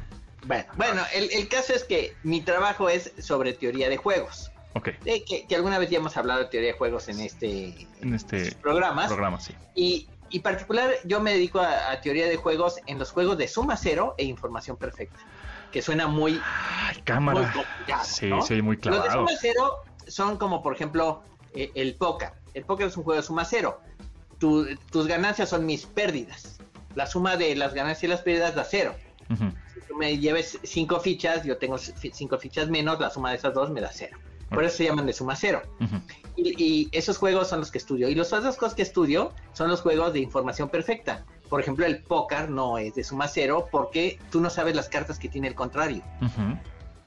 [0.51, 4.51] Bueno, bueno el, caso es que mi trabajo es sobre teoría de juegos.
[4.75, 4.91] Ok.
[5.05, 8.53] que, que, alguna vez ya hemos hablado de teoría de juegos en este, en este
[8.57, 9.09] programa.
[9.09, 9.53] Programa, sí.
[9.75, 13.77] Y y particular yo me dedico a, teoría de juegos en los juegos de suma
[13.77, 15.19] cero e información perfecta,
[15.73, 16.41] que suena muy...
[16.45, 17.53] Ay, cámara.
[18.05, 18.99] sí, sí, muy claro.
[18.99, 22.33] Los de suma cero son como, por ejemplo, eh, el póker.
[22.55, 23.81] El póker es un juego de suma cero.
[24.39, 26.61] tus ganancias son mis pérdidas.
[26.95, 28.95] La suma de las ganancias y las pérdidas da cero.
[29.37, 33.55] Si tú me lleves cinco fichas, yo tengo cinco fichas menos, la suma de esas
[33.55, 34.19] dos me da cero.
[34.51, 35.63] Por eso se llaman de suma cero.
[36.37, 38.09] y, esos juegos son los que estudio.
[38.09, 41.25] Y las otras cosas que estudio son los juegos de información perfecta.
[41.49, 45.19] Por ejemplo, el póker no es de suma cero porque tú no sabes las cartas
[45.19, 46.03] que tiene el contrario.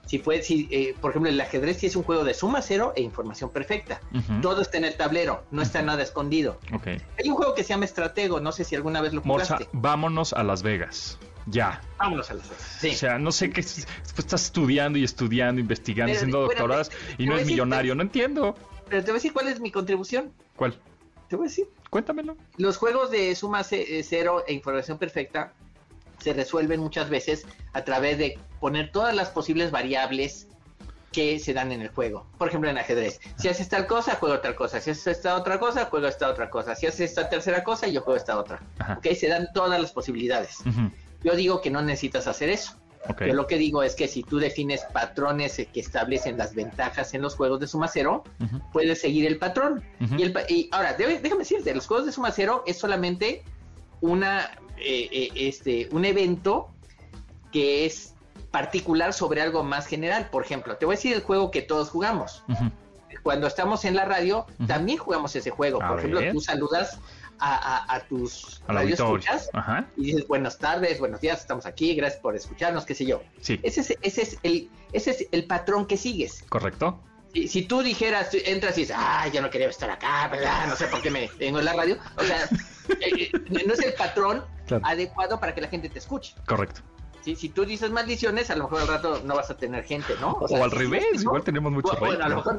[0.05, 2.93] Si fue, si, eh, por ejemplo, el ajedrez sí es un juego de suma cero
[2.95, 4.01] e información perfecta.
[4.41, 6.59] Todo está en el tablero, no está nada escondido.
[6.85, 9.67] Hay un juego que se llama Estratego, no sé si alguna vez lo jugaste.
[9.71, 11.17] vámonos a Las Vegas.
[11.47, 11.81] Ya.
[11.97, 12.35] Vámonos a
[12.79, 12.91] Sí.
[12.91, 13.61] O sea, no sé qué.
[13.61, 17.95] estás estudiando y estudiando, investigando, haciendo doctorados y no es millonario.
[17.95, 18.55] no entiendo.
[18.89, 20.31] Pero te voy a decir cuál es mi contribución.
[20.55, 20.77] ¿Cuál?
[21.27, 21.67] Te voy a decir.
[21.89, 22.37] Cuéntamelo.
[22.57, 25.53] Los juegos de suma eh, cero e información perfecta
[26.19, 30.47] se resuelven muchas veces a través de poner todas las posibles variables
[31.11, 32.25] que se dan en el juego.
[32.37, 33.21] Por ejemplo, en ajedrez.
[33.37, 34.81] Si haces tal cosa, juego otra cosa.
[34.81, 36.75] Si haces esta otra cosa, juego esta otra cosa.
[36.75, 38.61] Si haces esta tercera cosa, yo juego esta otra.
[38.97, 40.57] Ok, se dan todas las posibilidades.
[41.23, 42.77] Yo digo que no necesitas hacer eso.
[43.19, 47.21] Yo lo que digo es que si tú defines patrones que establecen las ventajas en
[47.21, 48.23] los juegos de suma cero,
[48.71, 49.83] puedes seguir el patrón.
[50.49, 53.43] y, ahora, déjame decirte, los juegos de suma cero es solamente
[53.99, 56.69] una, eh, eh, este, un evento
[57.51, 58.13] que es
[58.51, 60.29] particular sobre algo más general.
[60.29, 62.43] Por ejemplo, te voy a decir el juego que todos jugamos.
[63.21, 65.79] Cuando estamos en la radio, también jugamos ese juego.
[65.79, 66.99] Por ejemplo, tú saludas
[67.43, 69.49] a, tus radioescuchas
[69.97, 73.21] y dices buenas tardes, buenos días, estamos aquí, gracias por escucharnos, qué sé yo.
[73.41, 73.59] Sí.
[73.63, 76.43] Ese es, ese es, el, ese es el patrón que sigues.
[76.49, 76.99] Correcto.
[77.33, 80.67] Si, si tú dijeras, entras y dices, ah, yo no quería estar acá, ¿verdad?
[80.67, 81.97] No sé por qué me tengo en la radio.
[82.17, 82.43] O sea,
[83.01, 84.45] eh, eh, no es el patrón
[84.83, 86.35] adecuado para que la gente te escuche.
[86.45, 86.81] Correcto.
[87.23, 90.31] Si tú dices maldiciones, a lo mejor al rato no vas a tener gente, ¿no?
[90.33, 92.57] O, al revés, igual tenemos mucho bueno, a lo mejor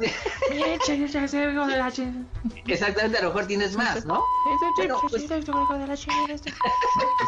[2.66, 4.22] Exactamente, a lo mejor tienes más, ¿no?
[4.44, 4.72] Pues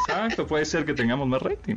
[0.09, 1.77] Exacto, puede ser que tengamos más rating.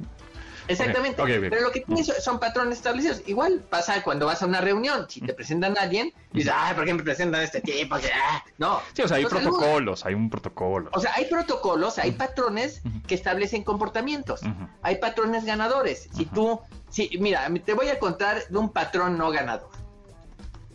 [0.70, 1.22] Exactamente.
[1.50, 3.24] pero lo que tienes son patrones establecidos.
[3.26, 5.08] Igual pasa cuando vas a una reunión.
[5.10, 7.96] Si te presentan a alguien, dices, ay, ¿por qué me presentan a este tipo?
[7.96, 8.82] Ah, no.
[8.94, 10.90] Sí, o sea, hay protocolos, hay un protocolo.
[10.94, 14.42] O sea, hay protocolos, hay patrones que establecen comportamientos.
[14.82, 16.08] Hay patrones ganadores.
[16.14, 19.70] Si tú, si, mira, te voy a contar de un patrón no ganador.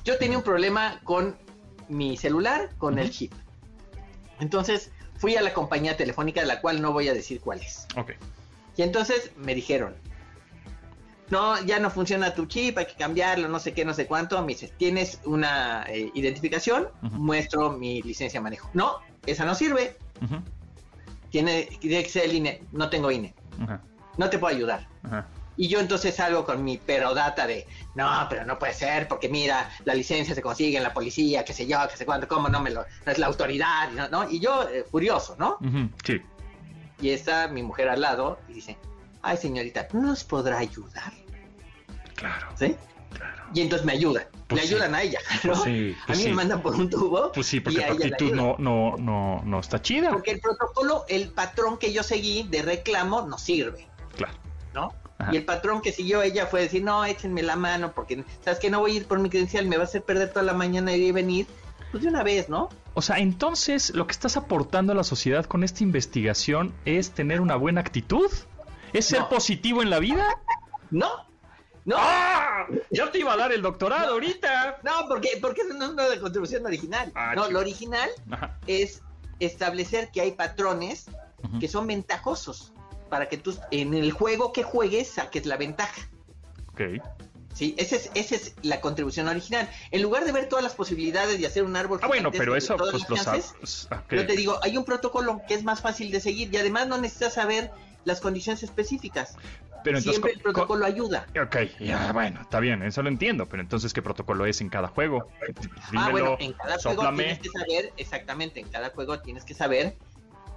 [0.05, 1.37] Yo tenía un problema con
[1.89, 3.33] mi celular, con el chip.
[4.41, 7.87] Entonces, fui a la compañía telefónica, de la cual no voy a decir cuál es.
[7.97, 8.13] Ok.
[8.77, 9.95] Y entonces me dijeron,
[11.31, 14.41] no, ya no funciona tu chip, hay que cambiarlo, no sé qué, no sé cuánto.
[14.43, 16.89] Me dice, ¿tienes una eh, identificación?
[17.03, 18.69] Muestro mi licencia de manejo.
[18.75, 19.97] No, esa no sirve.
[21.31, 22.63] tiene, que ser el INE.
[22.73, 23.35] No tengo INE.
[24.19, 24.87] No te puedo ayudar.
[25.57, 27.65] Y yo entonces salgo con mi perodata de,
[27.95, 31.53] no, pero no puede ser, porque mira, la licencia se consigue en la policía, qué
[31.53, 34.29] sé yo, qué sé cuánto, cómo no me lo, no es la autoridad, ¿no?
[34.29, 35.59] Y yo, eh, furioso, ¿no?
[36.05, 36.21] Sí
[37.01, 38.79] y está mi mujer al lado y dice,
[39.23, 41.13] ay señorita, ¿no nos podrá ayudar?
[42.15, 42.49] Claro.
[42.57, 42.77] ¿Sí?
[43.13, 43.45] Claro.
[43.55, 45.55] Y entonces me ayudan, pues le ayudan a ella, ¿no?
[45.55, 47.33] sí, pues a mí me mandan por un tubo.
[47.33, 50.11] Pues sí, porque la actitud no, no, no, no está chida.
[50.11, 53.87] Porque el protocolo, el patrón que yo seguí de reclamo no sirve.
[54.17, 54.35] Claro.
[54.73, 54.93] ¿No?
[55.31, 58.69] Y el patrón que siguió ella fue decir, no, échenme la mano, porque sabes que
[58.69, 60.93] no voy a ir por mi credencial, me va a hacer perder toda la mañana
[60.95, 61.47] y venir.
[61.95, 62.71] Pues de una vez, ¿no?
[62.95, 67.41] O sea, entonces lo que estás aportando a la sociedad con esta investigación es tener
[67.41, 68.29] una buena actitud.
[68.93, 70.27] ¿Es ser positivo en la vida?
[70.91, 71.09] No.
[71.85, 71.95] No.
[71.97, 72.67] ¡Ah!
[72.91, 74.81] Yo te iba a dar el doctorado ahorita.
[74.83, 77.13] No, porque, porque eso no es una contribución original.
[77.15, 77.53] Ah, no, chico.
[77.53, 78.59] lo original Ajá.
[78.67, 79.01] es
[79.39, 81.07] establecer que hay patrones
[81.61, 82.73] que son ventajosos
[83.09, 86.09] para que tú en el juego que juegues saques la ventaja.
[86.73, 86.81] Ok.
[87.55, 89.71] Sí, esa es, esa es la contribución original.
[89.93, 92.59] En lugar de ver todas las posibilidades y hacer un árbol Ah, bueno, pero de
[92.59, 93.55] eso pues lo sabes.
[93.91, 94.13] Ok.
[94.13, 96.99] Yo te digo, hay un protocolo que es más fácil de seguir y además no
[96.99, 97.71] necesitas saber
[98.05, 99.37] las condiciones específicas.
[99.85, 101.29] Pero entonces, Siempre el co- co- protocolo ayuda.
[101.41, 104.89] Ok, ya, bueno, está bien, eso lo entiendo, pero entonces, ¿qué protocolo es en cada
[104.89, 105.29] juego?
[105.93, 109.55] Dímelo, ah, bueno, en cada juego tienes que saber, exactamente, en cada juego tienes que
[109.55, 109.97] saber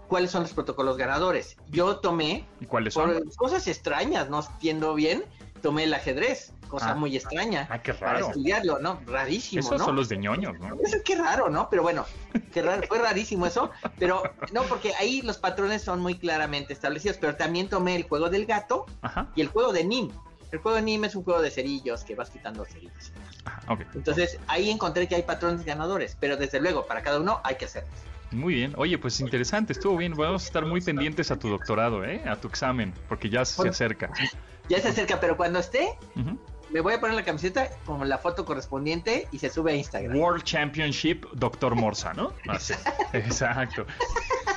[0.07, 1.57] cuáles son los protocolos ganadores.
[1.67, 3.11] Yo tomé, ¿Y cuáles son?
[3.13, 5.23] por cosas extrañas, no entiendo bien,
[5.61, 6.95] tomé el ajedrez, cosa Ah.
[6.95, 7.67] muy extraña.
[7.69, 8.27] Ah, qué Para raro.
[8.27, 8.99] estudiarlo, ¿no?
[9.05, 9.85] Rarísimo, Esos ¿no?
[9.85, 10.75] son los de ñoños, ¿no?
[10.83, 11.69] Eso qué raro, ¿no?
[11.69, 12.05] Pero bueno,
[12.53, 13.71] qué raro, fue rarísimo eso.
[13.99, 17.17] Pero no, porque ahí los patrones son muy claramente establecidos.
[17.19, 20.09] Pero también tomé el juego del gato Ajá, y el juego de Nim.
[20.51, 23.11] El juego de Nim es un juego de cerillos que vas quitando cerillos.
[23.43, 23.81] ajá, ok.
[23.95, 26.15] Entonces ahí encontré que hay patrones ganadores.
[26.19, 27.91] Pero desde luego, para cada uno hay que hacerlos.
[28.31, 28.73] Muy bien.
[28.75, 30.13] Oye, pues interesante, estuvo bien.
[30.13, 32.21] Vamos a estar muy pendientes a tu doctorado, ¿eh?
[32.27, 34.09] A tu examen, porque ya se acerca.
[34.69, 35.97] Ya se acerca, pero cuando esté,
[36.69, 40.17] me voy a poner la camiseta con la foto correspondiente y se sube a Instagram.
[40.17, 42.33] World Championship Doctor Morsa, ¿no?
[42.47, 42.73] Así.
[43.13, 43.85] Exacto.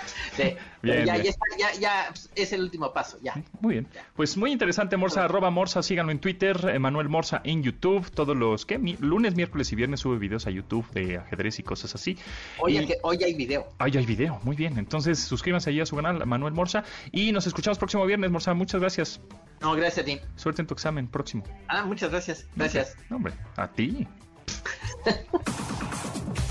[0.37, 1.25] Sí, Bien, pero ya, bien.
[1.25, 3.35] ya, está, ya, ya es el último paso, ya.
[3.61, 3.89] Muy bien.
[4.15, 8.67] Pues muy interesante, Morsa, arroba Morsa, síganlo en Twitter, Emanuel Morsa en YouTube, todos los.
[8.79, 12.17] Mi- lunes, miércoles y viernes sube videos a YouTube de ajedrez y cosas así.
[12.59, 13.67] Hoy, Y- hay que- hoy hay video.
[13.79, 14.79] Hay video, muy bien.
[14.79, 18.55] Entonces, suscríbanse ahí a su canal, Manuel Morsa, y nos escuchamos próximo viernes, Morsa.
[18.55, 19.21] Muchas gracias.
[19.61, 20.19] No, gracias a ti.
[20.37, 21.45] Suerte en tu examen próximo.
[21.69, 22.47] Ah, muchas gracias.
[22.57, 22.97] Gracias.
[23.11, 24.07] No, hombre, a ti.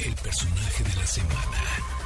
[0.00, 1.97] El personaje de la semana.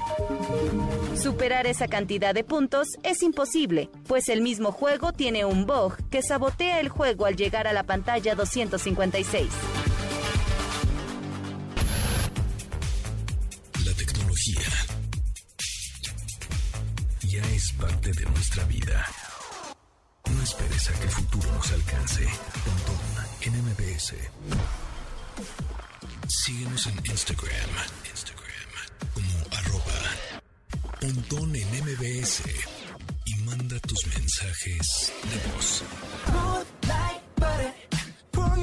[1.20, 6.22] Superar esa cantidad de puntos es imposible, pues el mismo juego tiene un bug que
[6.22, 9.48] sabotea el juego al llegar a la pantalla 256.
[13.84, 14.60] La tecnología
[17.24, 19.04] ya es parte de nuestra vida.
[20.30, 22.26] No esperes a que el futuro nos alcance.
[23.42, 24.14] En MBS.
[26.28, 27.70] Síguenos en Instagram.
[28.10, 28.48] Instagram
[29.14, 30.00] como arroba
[31.00, 32.42] Pontón en MBS.
[33.26, 35.82] Y manda tus mensajes de voz.
[36.26, 37.74] Good like butter,
[38.30, 38.58] pour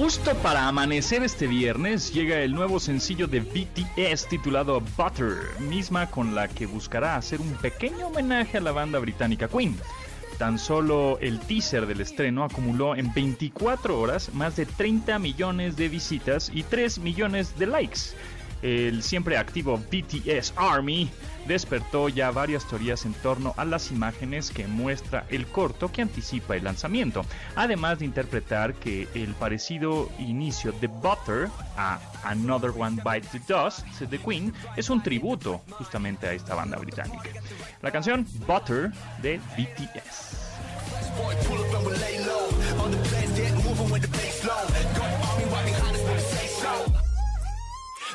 [0.00, 6.34] Justo para amanecer este viernes llega el nuevo sencillo de BTS titulado Butter, misma con
[6.34, 9.76] la que buscará hacer un pequeño homenaje a la banda británica Queen.
[10.38, 15.90] Tan solo el teaser del estreno acumuló en 24 horas más de 30 millones de
[15.90, 18.00] visitas y 3 millones de likes.
[18.62, 21.10] El siempre activo BTS Army
[21.46, 26.56] despertó ya varias teorías en torno a las imágenes que muestra el corto que anticipa
[26.56, 27.24] el lanzamiento,
[27.56, 33.86] además de interpretar que el parecido inicio de Butter a Another One Bites the Dust
[34.00, 37.30] de Queen es un tributo justamente a esta banda británica.
[37.82, 38.92] La canción Butter
[39.22, 40.50] de BTS.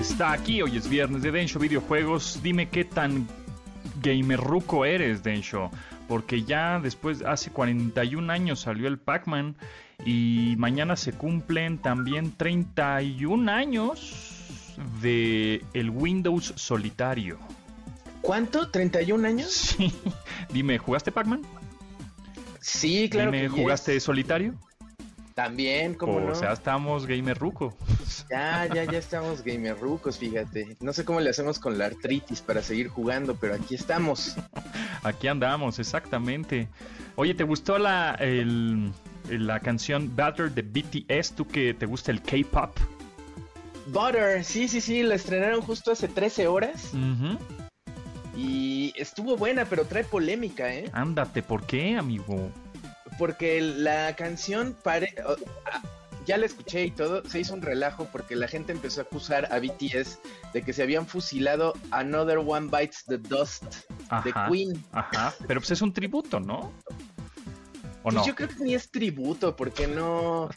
[0.00, 2.40] Está aquí, hoy es viernes de Densho Videojuegos.
[2.42, 3.26] Dime qué tan
[4.00, 5.70] gamerruco eres, Densho.
[6.08, 9.56] Porque ya después, hace 41 años salió el Pac-Man
[10.04, 17.38] y mañana se cumplen también 31 años de el Windows solitario.
[18.20, 18.70] ¿Cuánto?
[18.70, 19.52] ¿31 años?
[19.52, 19.92] Sí.
[20.52, 21.42] Dime, ¿jugaste Pac-Man?
[22.60, 24.02] Sí, claro Dime, que ¿jugaste yes.
[24.02, 24.54] solitario?
[25.34, 26.34] También, como o no.
[26.34, 27.76] sea, estamos gamer ruco.
[28.30, 30.76] Ya, ya, ya estamos gamer rucos, fíjate.
[30.80, 34.36] No sé cómo le hacemos con la artritis para seguir jugando, pero aquí estamos.
[35.02, 36.68] Aquí andamos, exactamente.
[37.16, 38.92] Oye, ¿te gustó la, el-
[39.28, 41.32] la canción Better de BTS?
[41.34, 42.76] ¿Tú que te gusta el K-pop?
[43.86, 46.92] Butter, sí, sí, sí, la estrenaron justo hace 13 horas
[48.36, 50.88] y estuvo buena, pero trae polémica, ¿eh?
[50.92, 52.50] Ándate, ¿por qué, amigo?
[53.18, 55.14] Porque la canción pare...
[56.26, 59.52] ya la escuché y todo, se hizo un relajo porque la gente empezó a acusar
[59.52, 60.18] a BTS
[60.54, 63.64] de que se habían fusilado Another One Bites the Dust
[64.24, 64.48] de Ajá.
[64.50, 64.82] Queen.
[64.92, 66.72] Ajá, pero pues es un tributo, ¿no?
[68.02, 68.26] ¿O Pues no?
[68.26, 70.48] yo creo que ni es tributo, porque no...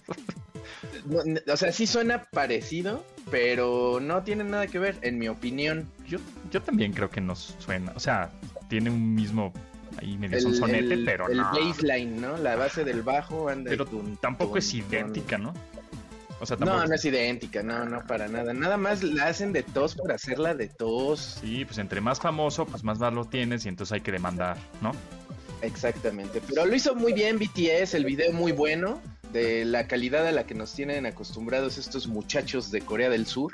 [1.05, 5.89] no- O sea, sí suena parecido, pero no tiene nada que ver, en mi opinión.
[6.05, 6.19] Yo,
[6.51, 7.91] yo también creo que nos suena.
[7.95, 8.29] O sea,
[8.69, 9.53] tiene un mismo
[9.97, 11.51] ahí medio El, sonsonete, el- pero el no.
[11.51, 12.37] baseline, ¿no?
[12.37, 13.69] La base del bajo anda...
[13.69, 15.53] Pero tun, tampoco tun, es idéntica, ¿no?
[16.39, 16.81] O sea, tampoco.
[16.81, 18.53] No, no es idéntica, no, no, para nada.
[18.53, 21.39] Nada más la hacen de tos por hacerla de tos.
[21.41, 24.91] Sí, pues entre más famoso, pues más valor tienes y entonces hay que demandar, ¿no?
[25.61, 26.41] Exactamente.
[26.47, 29.01] Pero lo hizo muy bien BTS, el video muy bueno,
[29.33, 33.53] de la calidad a la que nos tienen acostumbrados estos muchachos de Corea del Sur.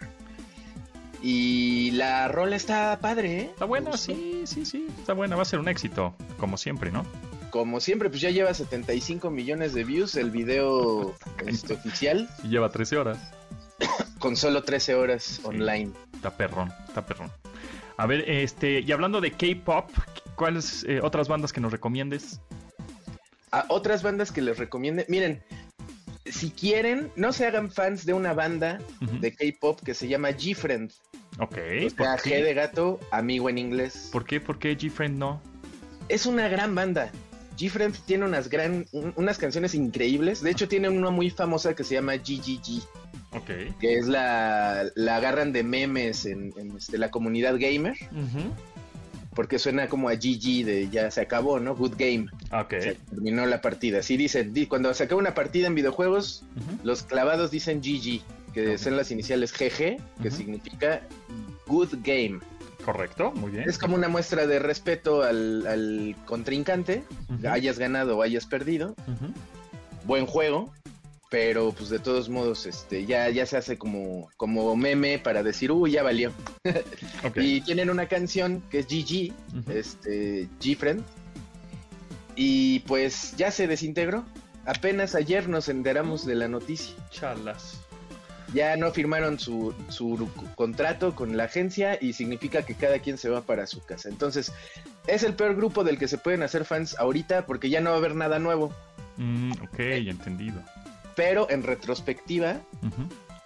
[1.24, 3.46] Y la rola está padre, ¿eh?
[3.46, 4.88] Está buena, sí, sí, sí.
[5.00, 7.06] Está buena, va a ser un éxito, como siempre, ¿no?
[7.50, 11.16] Como siempre, pues ya lleva 75 millones de views el video
[11.48, 13.20] este, oficial, Y lleva 13 horas.
[14.20, 15.92] con solo 13 horas online.
[16.14, 17.32] Está perrón, está perrón.
[17.98, 19.90] A ver, este, y hablando de K-pop,
[20.36, 22.42] ¿cuáles eh, otras bandas que nos recomiendes?
[23.52, 25.44] A otras bandas que les recomiende, miren,
[26.26, 28.80] si quieren, no se hagan fans de una banda
[29.20, 30.92] de K-pop que se llama G-Friend.
[31.40, 34.10] Ok, O sea, ¿por G de gato, amigo en inglés.
[34.12, 34.40] ¿Por qué?
[34.40, 35.42] ¿Por qué G-Friend no?
[36.10, 37.12] Es una gran banda.
[37.58, 40.42] G-Friend tiene unas gran, un- unas canciones increíbles.
[40.42, 42.82] De hecho, tiene una muy famosa que se llama GGG,
[43.32, 43.78] Ok.
[43.80, 47.96] que es la, la agarran de memes en, en, este, la comunidad gamer,
[49.36, 51.76] porque suena como a GG de ya se acabó, ¿no?
[51.76, 52.28] Good game.
[52.52, 52.74] Ok.
[52.80, 54.00] Se terminó la partida.
[54.00, 56.44] Así dicen, di- cuando se acaba una partida en videojuegos,
[56.84, 58.22] los clavados dicen GG,
[58.54, 58.78] que Ok.
[58.78, 61.02] son las iniciales GG, que significa
[61.68, 62.40] Good Game.
[62.86, 63.68] Correcto, muy bien.
[63.70, 67.04] Es como una muestra de respeto al, al contrincante,
[67.50, 68.94] hayas ganado o hayas perdido.
[70.06, 70.70] Buen juego,
[71.30, 75.72] pero pues de todos modos este ya, ya se hace como, como meme para decir,
[75.72, 76.32] uy, ya valió.
[77.36, 79.32] Y tienen una canción que es GG,
[79.72, 81.02] este, G-Friend,
[82.36, 84.26] y pues ya se desintegró.
[84.66, 86.96] Apenas ayer nos enteramos de la noticia.
[87.12, 87.80] Chalas.
[88.54, 93.30] Ya no firmaron su, su contrato con la agencia y significa que cada quien se
[93.30, 94.10] va para su casa.
[94.10, 94.52] Entonces,
[95.08, 97.96] es el peor grupo del que se pueden hacer fans ahorita porque ya no va
[97.96, 98.74] a haber nada nuevo.
[99.18, 100.62] Mm, ok, entendido.
[101.16, 102.60] Pero en retrospectiva,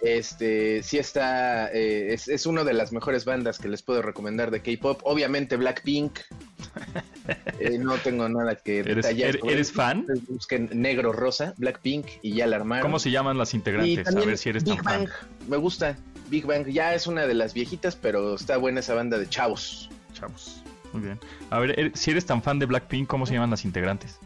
[0.00, 4.50] este sí está, eh, es, es una de las mejores bandas que les puedo recomendar
[4.50, 5.00] de K-pop.
[5.04, 6.20] Obviamente Blackpink.
[7.60, 9.30] Eh, no tengo nada que ¿Eres, detallar.
[9.36, 10.06] er- sobre ¿Eres fan?
[10.28, 12.82] Busquen negro rosa, Blackpink y ya la armaron.
[12.82, 14.08] ¿Cómo se llaman las integrantes?
[14.08, 15.04] A ver si eres Big tan fan.
[15.04, 15.10] Bang,
[15.48, 15.96] me gusta.
[16.30, 19.90] Big Bang ya es una de las viejitas, pero está buena esa banda de chavos.
[20.14, 20.62] Chavos.
[20.92, 21.20] Muy bien.
[21.50, 24.18] A ver, er- si eres tan fan de Blackpink, ¿cómo se llaman las integrantes?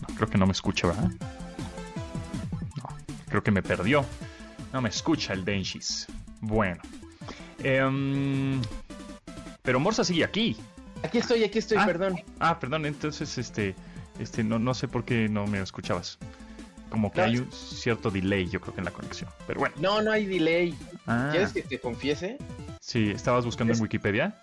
[0.00, 1.10] No, creo que no me escucha, ¿verdad?
[2.76, 2.88] No,
[3.28, 4.04] creo que me perdió.
[4.72, 6.06] No me escucha el Denshis.
[6.40, 6.80] Bueno.
[7.62, 8.60] Em,
[9.66, 10.56] pero Morsa sigue aquí.
[11.02, 11.84] Aquí estoy, aquí estoy, Ah.
[11.86, 12.18] perdón.
[12.40, 13.74] Ah, perdón, entonces este,
[14.18, 16.18] este, no, no sé por qué no me escuchabas.
[16.88, 19.28] Como que No, hay un cierto delay, yo creo que en la conexión.
[19.46, 19.74] Pero bueno.
[19.78, 20.74] No, no hay delay.
[21.06, 22.38] Ah, ¿Quieres que te confiese?
[22.80, 24.40] sí, estabas buscando en Wikipedia.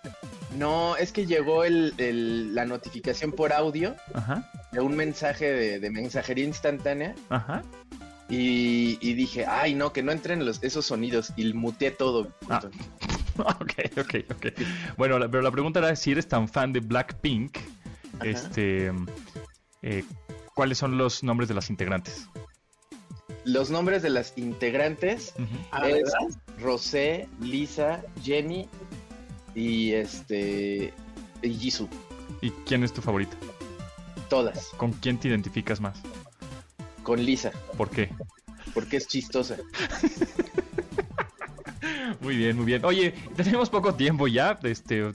[0.58, 5.80] No, es que llegó el, el- la notificación por audio Ajá, de un mensaje de,
[5.80, 7.62] de mensajería instantánea ajá.
[8.28, 12.28] y, y dije, ay, no, que no entren los, esos sonidos y muteé todo.
[12.48, 12.60] Ah.
[13.38, 14.46] ok, ok, ok.
[14.96, 17.56] Bueno, la- pero la pregunta era si eres tan fan de Blackpink,
[18.16, 18.24] Ajá.
[18.28, 18.92] este,
[19.82, 20.04] eh,
[20.54, 22.28] ¿cuáles son los nombres de las integrantes?
[23.44, 25.34] Los nombres de las integrantes.
[25.70, 26.12] Ah, es.
[26.60, 28.68] Rosé, Lisa, Jenny
[29.54, 30.94] y este
[31.42, 31.88] y Jisoo.
[32.40, 33.36] ¿Y quién es tu favorita?
[34.30, 34.68] Todas.
[34.78, 36.00] ¿Con quién te identificas más?
[37.02, 37.52] Con Lisa.
[37.76, 38.08] ¿Por qué?
[38.72, 39.56] Porque es chistosa.
[42.20, 42.84] Muy bien, muy bien.
[42.84, 44.58] Oye, tenemos poco tiempo ya.
[44.62, 45.08] Este,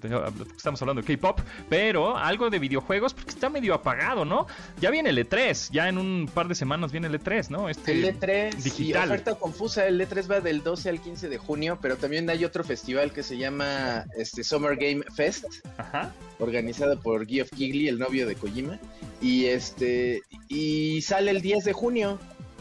[0.55, 1.39] estamos hablando de K-pop,
[1.69, 4.47] pero algo de videojuegos porque está medio apagado, ¿no?
[4.79, 7.69] Ya viene el E3, ya en un par de semanas viene el E3, ¿no?
[7.69, 9.09] Este el E3 digital.
[9.09, 12.45] Y oferta confusa, el E3 va del 12 al 15 de junio, pero también hay
[12.45, 15.45] otro festival que se llama este Summer Game Fest,
[15.77, 16.13] Ajá.
[16.39, 18.79] organizado por Geoff Kigley, el novio de Kojima,
[19.21, 22.19] y este y sale el 10 de junio.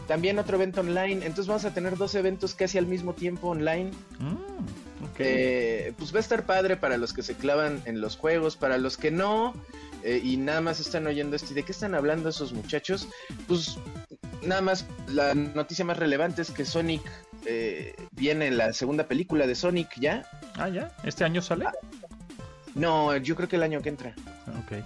[0.09, 1.23] También otro evento online.
[1.23, 3.91] Entonces vamos a tener dos eventos casi al mismo tiempo online.
[4.17, 4.37] Mm,
[5.19, 8.79] eh, pues va a estar padre para los que se clavan en los juegos, para
[8.79, 9.53] los que no.
[10.03, 11.51] Eh, y nada más están oyendo esto.
[11.51, 13.07] ¿Y de qué están hablando esos muchachos?
[13.47, 13.77] Pues
[14.41, 17.03] nada más la noticia más relevante es que Sonic
[17.45, 20.27] eh, viene la segunda película de Sonic ya.
[20.55, 20.91] Ah, ya.
[21.03, 21.65] ¿Este año sale?
[21.67, 21.73] Ah,
[22.73, 24.15] no, yo creo que el año que entra.
[24.47, 24.83] Ok.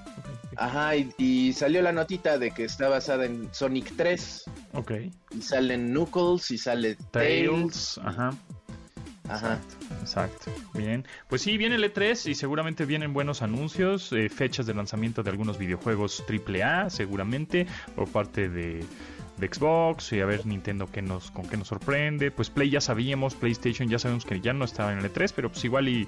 [0.57, 4.43] Ajá, y, salió la notita de que está basada en Sonic 3.
[4.73, 4.91] Ok.
[5.31, 7.99] Y salen Knuckles y sale Tails.
[8.03, 8.31] Ajá.
[9.29, 9.59] Ajá.
[10.01, 11.05] Exacto, Bien.
[11.29, 15.29] Pues sí, viene el E3 y seguramente vienen buenos anuncios, eh, fechas de lanzamiento de
[15.29, 18.83] algunos videojuegos AAA, seguramente, por parte de,
[19.37, 22.31] de Xbox y a ver Nintendo qué nos, con qué nos sorprende.
[22.31, 25.49] Pues Play ya sabíamos, PlayStation ya sabemos que ya no estaba en el E3, pero
[25.49, 26.07] pues igual y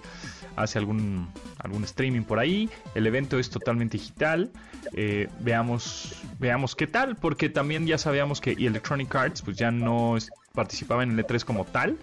[0.56, 1.28] hace algún,
[1.60, 2.70] algún streaming por ahí.
[2.94, 4.52] El evento es totalmente digital.
[4.94, 10.18] Eh, veamos, veamos qué tal, porque también ya sabíamos que Electronic Arts pues ya no
[10.54, 11.98] participaba en el E3 como tal,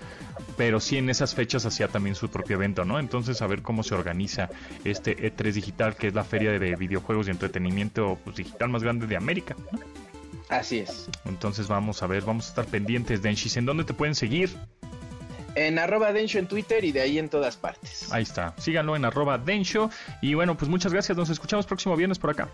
[0.57, 2.99] pero sí en esas fechas hacía también su propio evento, ¿no?
[2.99, 4.51] Entonces a ver cómo se organiza
[4.85, 9.07] este E3 digital, que es la feria de videojuegos y entretenimiento pues, digital más grande
[9.07, 9.57] de América.
[10.53, 11.09] Así es.
[11.25, 13.57] Entonces vamos a ver, vamos a estar pendientes, Denshis.
[13.57, 14.55] ¿En dónde te pueden seguir?
[15.55, 18.13] En arroba Densho en Twitter y de ahí en todas partes.
[18.13, 18.55] Ahí está.
[18.59, 19.91] Síganlo en arroba Densho.
[20.21, 21.17] Y bueno, pues muchas gracias.
[21.17, 22.49] Nos escuchamos próximo viernes por acá.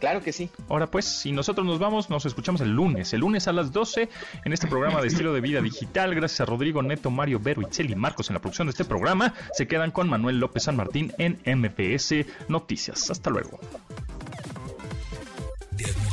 [0.00, 0.48] Claro que sí.
[0.68, 4.08] Ahora pues, si nosotros nos vamos, nos escuchamos el lunes, el lunes a las 12
[4.44, 6.14] en este programa de estilo de vida digital.
[6.14, 9.34] Gracias a Rodrigo Neto, Mario Vero, y Marcos en la producción de este programa.
[9.52, 12.14] Se quedan con Manuel López San Martín en MPS
[12.48, 13.10] Noticias.
[13.10, 13.60] Hasta luego